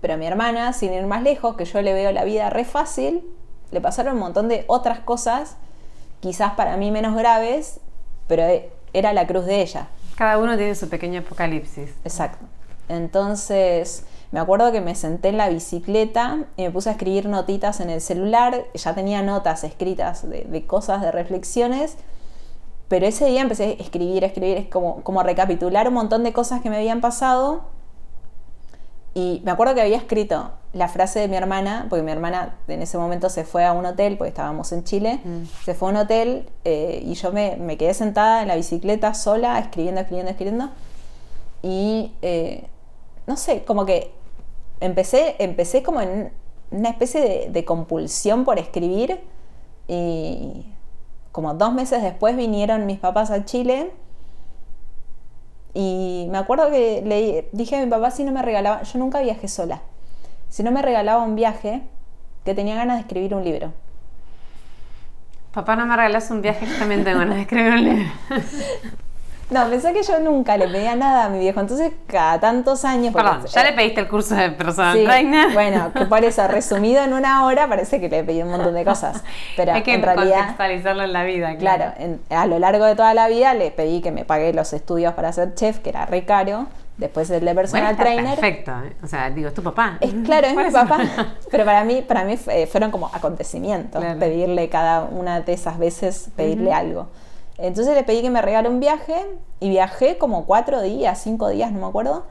[0.00, 3.24] pero mi hermana, sin ir más lejos, que yo le veo la vida re fácil,
[3.70, 5.56] le pasaron un montón de otras cosas,
[6.20, 7.80] quizás para mí menos graves,
[8.26, 9.88] pero eh, era la cruz de ella.
[10.16, 11.90] Cada uno tiene su pequeño apocalipsis.
[12.04, 12.44] Exacto.
[12.88, 17.80] Entonces, me acuerdo que me senté en la bicicleta y me puse a escribir notitas
[17.80, 18.64] en el celular.
[18.74, 21.96] Ya tenía notas escritas de, cosas, de reflexiones.
[22.88, 26.62] Pero ese día empecé a escribir, a escribir, es como recapitular un montón de cosas
[26.62, 27.62] que me habían pasado.
[29.12, 32.82] Y me acuerdo que había escrito la frase de mi hermana, porque mi hermana en
[32.82, 35.44] ese momento se fue a un hotel, porque estábamos en Chile, Mm.
[35.64, 39.14] se fue a un hotel eh, y yo me, me quedé sentada en la bicicleta
[39.14, 40.68] sola, escribiendo, escribiendo, escribiendo.
[41.62, 42.66] Y eh,
[43.26, 44.12] no sé, como que
[44.80, 46.30] empecé, empecé como en
[46.70, 49.20] una especie de, de compulsión por escribir.
[49.88, 50.66] Y
[51.32, 53.92] como dos meses después vinieron mis papás a Chile.
[55.74, 59.20] Y me acuerdo que le dije a mi papá si no me regalaba, yo nunca
[59.20, 59.82] viajé sola,
[60.56, 61.82] si no me regalaba un viaje,
[62.46, 63.74] que tenía ganas de escribir un libro.
[65.52, 68.10] Papá, no me regalas un viaje, yo también tengo ganas de escribir un libro.
[69.48, 73.14] No, pensé que yo nunca le pedía nada a mi viejo, entonces cada tantos años...
[73.14, 75.52] Perdón, ya le pediste el curso de personal Sí, trainer.
[75.52, 78.84] bueno, que por eso, resumido en una hora, parece que le pedí un montón de
[78.84, 79.22] cosas.
[79.56, 81.56] Pero Hay que en realidad, contextualizarlo en la vida.
[81.58, 84.72] claro, en- a lo largo de toda la vida le pedí que me pague los
[84.72, 86.66] estudios para ser chef, que era re caro.
[86.96, 88.38] Después el de Bueno, personal está trainer.
[88.38, 88.72] Perfecto.
[88.84, 88.96] ¿eh?
[89.02, 89.98] O sea, digo, es tu papá.
[90.00, 90.98] Es claro, es mi papá.
[91.50, 94.18] Pero para mí, para mí eh, fueron como acontecimientos, Claro.
[94.18, 97.08] pedirle cada una de esas veces, pedirle algo.
[97.58, 99.14] Entonces le pedí que me regale un viaje
[99.60, 102.24] y viajé como cuatro días, cinco días, no me acuerdo.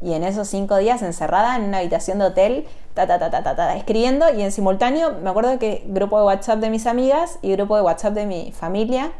[0.00, 3.42] Y en esos cinco días encerrada en una habitación de hotel, ta, ta, ta, ta,
[3.42, 7.38] ta, ta, escribiendo y en simultáneo me acuerdo que grupo de WhatsApp de mis amigas
[7.42, 9.10] y grupo de WhatsApp de mi familia,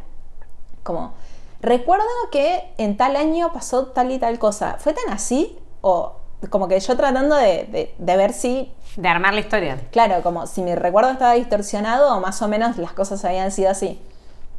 [0.83, 1.13] como,
[1.61, 4.77] recuerdo que en tal año pasó tal y tal cosa.
[4.79, 5.57] ¿Fue tan así?
[5.81, 6.13] O
[6.49, 8.71] como que yo tratando de, de, ver si...
[8.95, 9.79] De armar la historia.
[9.91, 13.69] Claro, como si mi recuerdo estaba distorsionado o más o menos las cosas habían sido
[13.69, 13.99] así.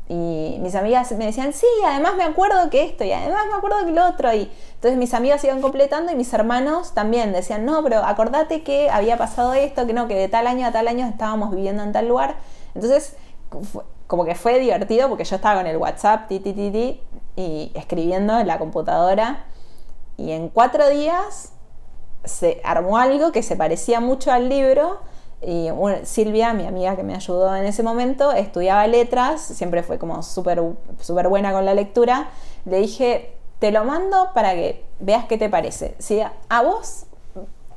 [0.09, 3.87] Y mis amigas me decían, sí, además me acuerdo que esto, y además me acuerdo
[3.87, 4.35] que lo otro.
[4.35, 8.91] Y entonces mis amigas iban completando y mis hermanos también decían, no, pero acordate que
[8.91, 11.93] había pasado esto, que no, que de tal año a tal año estábamos viviendo en
[11.93, 12.35] tal lugar.
[12.75, 13.15] Entonces,
[14.11, 17.01] como que fue divertido porque yo estaba con el WhatsApp, ti, ti, ti, ti,
[17.37, 19.45] y escribiendo en la computadora.
[20.17, 21.53] Y en cuatro días
[22.25, 24.99] se armó algo que se parecía mucho al libro
[25.41, 25.69] y
[26.03, 30.61] Silvia, mi amiga que me ayudó en ese momento, estudiaba letras, siempre fue como súper
[31.01, 32.31] super buena con la lectura.
[32.65, 35.95] Le dije, te lo mando para que veas qué te parece.
[36.01, 37.07] Si a vos,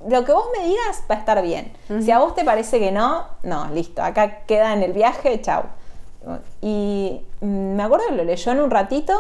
[0.09, 1.73] lo que vos me digas va a estar bien.
[2.01, 5.65] Si a vos te parece que no, no, listo, acá queda en el viaje, chau.
[6.61, 9.13] Y me acuerdo que lo leyó en un ratito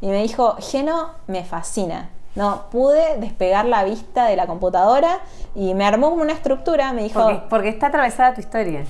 [0.00, 2.10] y me dijo, Geno, me fascina.
[2.34, 5.20] No, pude despegar la vista de la computadora
[5.54, 7.28] y me armó como una estructura, me dijo...
[7.50, 8.84] Porque, está atravesada tu historia.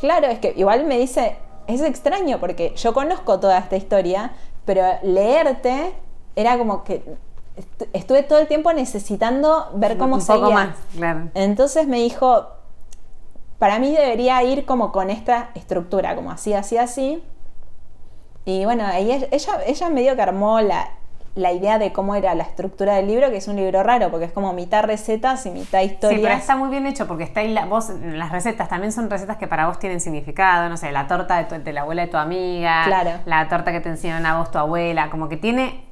[0.00, 1.36] Claro, es que igual me dice,
[1.66, 4.32] es extraño porque yo conozco toda esta historia,
[4.64, 5.94] pero leerte
[6.36, 7.02] era como que
[7.92, 11.28] estuve todo el tiempo necesitando ver cómo Un poco más, claro.
[11.34, 12.48] Entonces me dijo,
[13.62, 17.22] para mí debería ir como con esta estructura, como así, así, así.
[18.44, 19.28] Y bueno, ella,
[19.64, 20.88] ella medio que armó la,
[21.36, 24.26] la idea de cómo era la estructura del libro, que es un libro raro, porque
[24.26, 26.16] es como mitad recetas y mitad historia.
[26.16, 29.08] Sí, pero está muy bien hecho, porque está ahí la, vos, las recetas también son
[29.08, 32.16] recetas que para vos tienen significado, no sé, la torta de, la abuela de tu
[32.16, 33.12] amiga, claro.
[33.26, 35.84] la torta que te enseñaron a vos tu abuela, como que tiene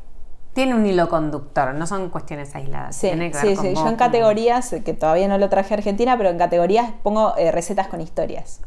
[0.52, 2.96] tiene un hilo conductor, no son cuestiones aisladas.
[2.96, 3.74] Sí, sí, sí.
[3.74, 7.52] Yo en categorías, que todavía no lo traje a Argentina, pero en categorías pongo eh,
[7.52, 8.60] recetas con historias.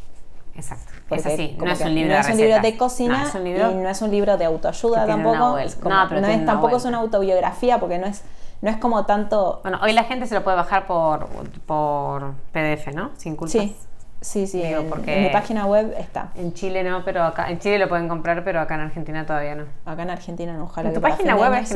[0.56, 0.92] Exacto.
[1.10, 3.90] es así, no es un libro no de es un libro de cocina y no
[3.90, 5.58] es un libro de autoayuda tampoco.
[5.90, 8.24] no, pero no es, tampoco es una autobiografía porque no es
[8.64, 9.60] no es como tanto.
[9.62, 11.28] Bueno, hoy la gente se lo puede bajar por,
[11.66, 13.12] por PDF, ¿no?
[13.18, 13.52] Sin culpas.
[13.52, 13.76] Sí.
[14.24, 16.32] Sí, sí, en, porque en mi página web está.
[16.36, 19.54] En Chile no, pero acá, en Chile lo pueden comprar, pero acá en Argentina todavía
[19.56, 19.66] no.
[19.86, 20.90] Acá en Argentina no, ojalá.
[20.90, 21.76] ¿En tu página web es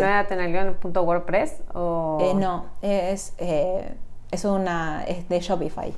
[0.95, 2.19] wordpress o...?
[2.21, 3.93] Eh, no, es, eh,
[4.31, 5.93] es una, es de Shopify,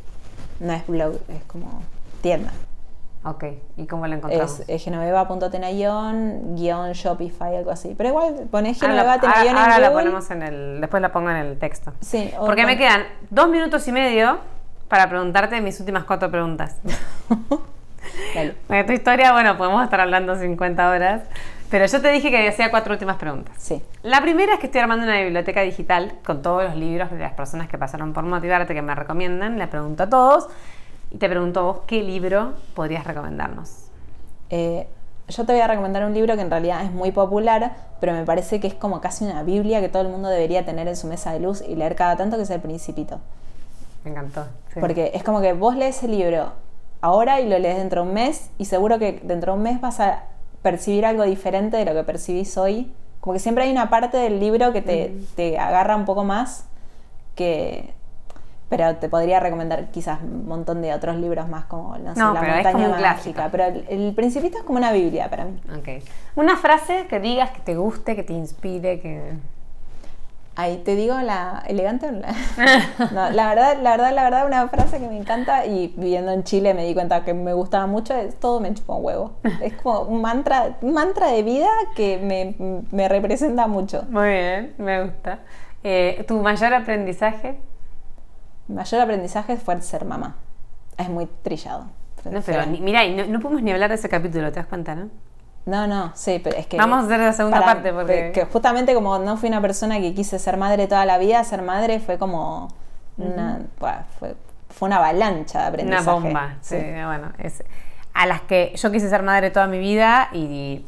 [0.59, 1.83] no es blog, es como
[2.21, 2.51] tienda.
[3.23, 3.43] Ok,
[3.77, 4.61] ¿y cómo la encontramos?
[4.61, 7.93] Es, es genoveva.tenayon guion Shopify, algo así.
[7.95, 11.35] Pero igual ponés Genoveva Tenayon ahora, ahora la ponemos en el, después la pongo en
[11.35, 11.91] el texto.
[11.99, 12.31] Sí.
[12.39, 14.39] Porque me quedan dos minutos y medio
[14.89, 16.75] para preguntarte mis últimas cuatro preguntas.
[18.35, 18.83] Dale.
[18.83, 21.21] tu historia, bueno, podemos estar hablando 50 horas.
[21.69, 23.55] Pero yo te dije que hacía cuatro últimas preguntas.
[23.59, 23.81] Sí.
[24.01, 27.33] La primera es que estoy armando una biblioteca digital con todos los libros de las
[27.33, 29.59] personas que pasaron por Motivarte que me recomiendan.
[29.59, 30.47] Le pregunto a todos
[31.11, 33.85] y te pregunto vos, ¿qué libro podrías recomendarnos?
[34.49, 34.87] Eh,
[35.27, 38.23] yo te voy a recomendar un libro que en realidad es muy popular, pero me
[38.23, 41.05] parece que es como casi una Biblia que todo el mundo debería tener en su
[41.05, 43.19] mesa de luz y leer cada tanto, que es El Principito.
[44.03, 44.45] Me encantó.
[44.79, 46.53] Porque es como que vos lees el libro
[47.01, 49.81] ahora y lo lees dentro de un mes y seguro que dentro de un mes
[49.81, 50.23] vas a
[50.61, 52.91] percibir algo diferente de lo que percibís hoy.
[53.19, 56.65] Como que siempre hay una parte del libro que te, te agarra un poco más
[57.35, 57.93] que,
[58.69, 62.33] pero te podría recomendar quizás un montón de otros libros más como no sé, La
[62.33, 63.49] montaña mágica.
[63.51, 65.59] Pero el, Principito es como una Biblia para mí.
[65.79, 66.03] Okay.
[66.35, 69.33] Una frase que digas que te guste, que te inspire, que.
[70.55, 72.33] Ahí te digo la elegante o la...
[73.13, 76.43] no, la verdad, la verdad, la verdad, una frase que me encanta y viviendo en
[76.43, 79.31] Chile me di cuenta que me gustaba mucho es todo me chupa un huevo.
[79.61, 84.03] Es como un mantra, un mantra de vida que me, me representa mucho.
[84.09, 85.39] Muy bien, me gusta.
[85.83, 87.57] Eh, ¿Tu mayor aprendizaje?
[88.67, 90.35] mayor aprendizaje fue ser mamá.
[90.97, 91.85] Es muy trillado.
[92.29, 95.09] No, pero mira, no, no podemos ni hablar de ese capítulo, ¿te das cuenta, no?
[95.65, 96.77] No, no, sí, pero es que...
[96.77, 98.31] Vamos a hacer la segunda parte porque...
[98.33, 101.61] Que justamente como no fui una persona que quise ser madre toda la vida, ser
[101.61, 102.69] madre fue como
[103.17, 103.59] una...
[103.77, 104.35] fue,
[104.69, 106.03] fue, una avalancha de aprendizaje.
[106.03, 107.31] Una bomba, sí, bueno.
[107.37, 107.63] Es,
[108.13, 110.85] a las que yo quise ser madre toda mi vida y...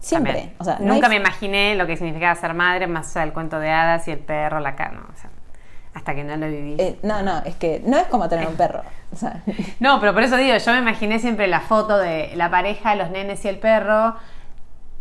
[0.00, 0.52] Siempre.
[0.58, 3.70] O sea, nunca me imaginé lo que significaba ser madre, más allá del cuento de
[3.70, 5.06] hadas y el perro, la cana.
[5.10, 5.30] O sea,
[5.94, 6.76] hasta que no lo viví.
[6.78, 8.82] Eh, no, no, es que no es como tener un perro.
[9.80, 13.10] no, pero por eso digo, yo me imaginé siempre la foto de la pareja, los
[13.10, 14.16] nenes y el perro,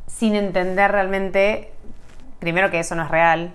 [0.07, 1.73] sin entender realmente,
[2.39, 3.51] primero que eso no es real,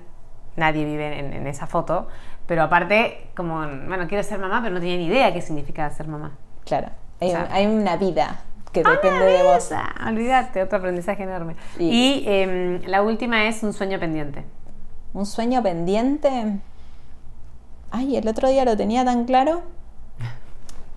[0.57, 2.09] nadie vive en, esa foto,
[2.47, 6.09] pero aparte, como, bueno, quiero ser mamá, pero no tenía ni idea qué significaba ser
[6.09, 6.32] mamá.
[6.64, 6.89] Claro,
[7.20, 8.41] hay, una vida
[8.72, 9.70] que depende de vos.
[10.07, 11.55] Olvídate, otro aprendizaje enorme.
[11.78, 14.45] Y, em, la última es un sueño pendiente.
[15.14, 16.59] ¿Un sueño pendiente?
[17.91, 19.62] Ay, el otro día lo tenía tan claro.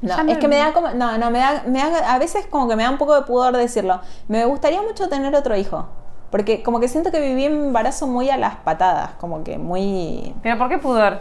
[0.01, 2.67] No, es que me da como, no, no, me da, me da, a veces como
[2.67, 4.01] que me da un poco de pudor decirlo.
[4.27, 5.85] Me gustaría mucho tener otro hijo.
[6.31, 10.33] Porque como que siento que viví un embarazo muy a las patadas, como que muy...
[10.41, 11.19] ¿Pero por qué pudor?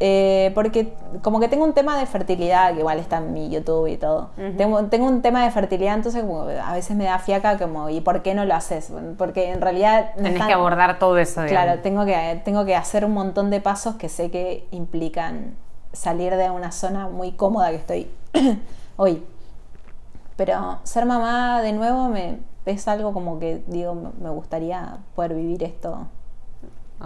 [0.00, 0.92] Eh, porque
[1.22, 4.30] como que tengo un tema de fertilidad, que igual está en mi YouTube y todo.
[4.56, 6.24] tengo, tengo, un tema de fertilidad, entonces
[6.62, 8.92] a veces me da fiaca como, ¿y por qué no lo haces?
[9.16, 10.10] Porque en realidad...
[10.16, 11.42] Tenés que abordar todo eso.
[11.46, 15.54] Claro, tengo que, tengo que hacer un montón de pasos que sé que implican
[15.92, 18.10] salir de una zona muy cómoda que estoy
[18.96, 19.22] hoy.
[20.36, 25.62] Pero ser mamá de nuevo me, es algo como que digo, me gustaría poder vivir
[25.62, 26.08] esto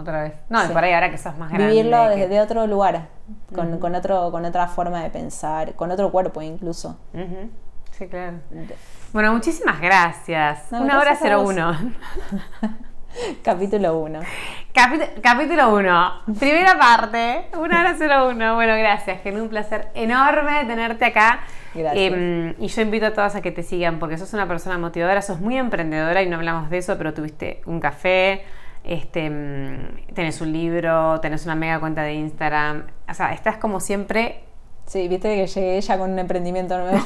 [0.01, 0.33] otra vez.
[0.49, 1.67] No, por ahí ahora que sos más grande.
[1.67, 3.07] Vivirlo desde otro lugar,
[3.53, 6.97] con, con, otro, con otra forma de pensar, con otro cuerpo incluso.
[7.91, 8.37] Sí, claro.
[9.11, 10.67] Bueno, muchísimas gracias.
[10.71, 11.93] Una hora 01.
[13.43, 14.19] Capítulo 1.
[15.21, 16.13] capítulo 1.
[16.39, 17.47] Primera parte.
[17.57, 18.55] Una hora 01.
[18.55, 19.21] Bueno, gracias.
[19.21, 21.41] Que un placer enorme tenerte acá.
[21.73, 22.13] Gracias.
[22.13, 25.21] Em, y yo invito a todas a que te sigan porque sos una persona motivadora,
[25.21, 28.45] sos muy emprendedora y no hablamos de eso, pero tuviste un café,
[28.83, 33.79] este, mm, tenés un libro, tenés una mega cuenta de Instagram, o sea, estás como
[33.79, 34.43] siempre...
[34.85, 36.99] Sí, viste que llegué ella con un emprendimiento nuevo.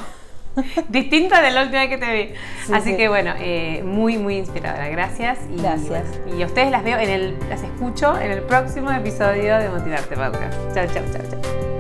[0.90, 2.74] Distinta de la última vez que te vi.
[2.74, 4.88] Así que bueno, eh, muy, muy inspiradora.
[4.88, 5.40] Gracias.
[5.52, 6.04] Y, Gracias.
[6.38, 10.16] y a ustedes las veo en el, las escucho en el próximo episodio de Motivarte
[10.16, 10.74] Podcast.
[10.74, 11.73] Chao, chao, chao, chao.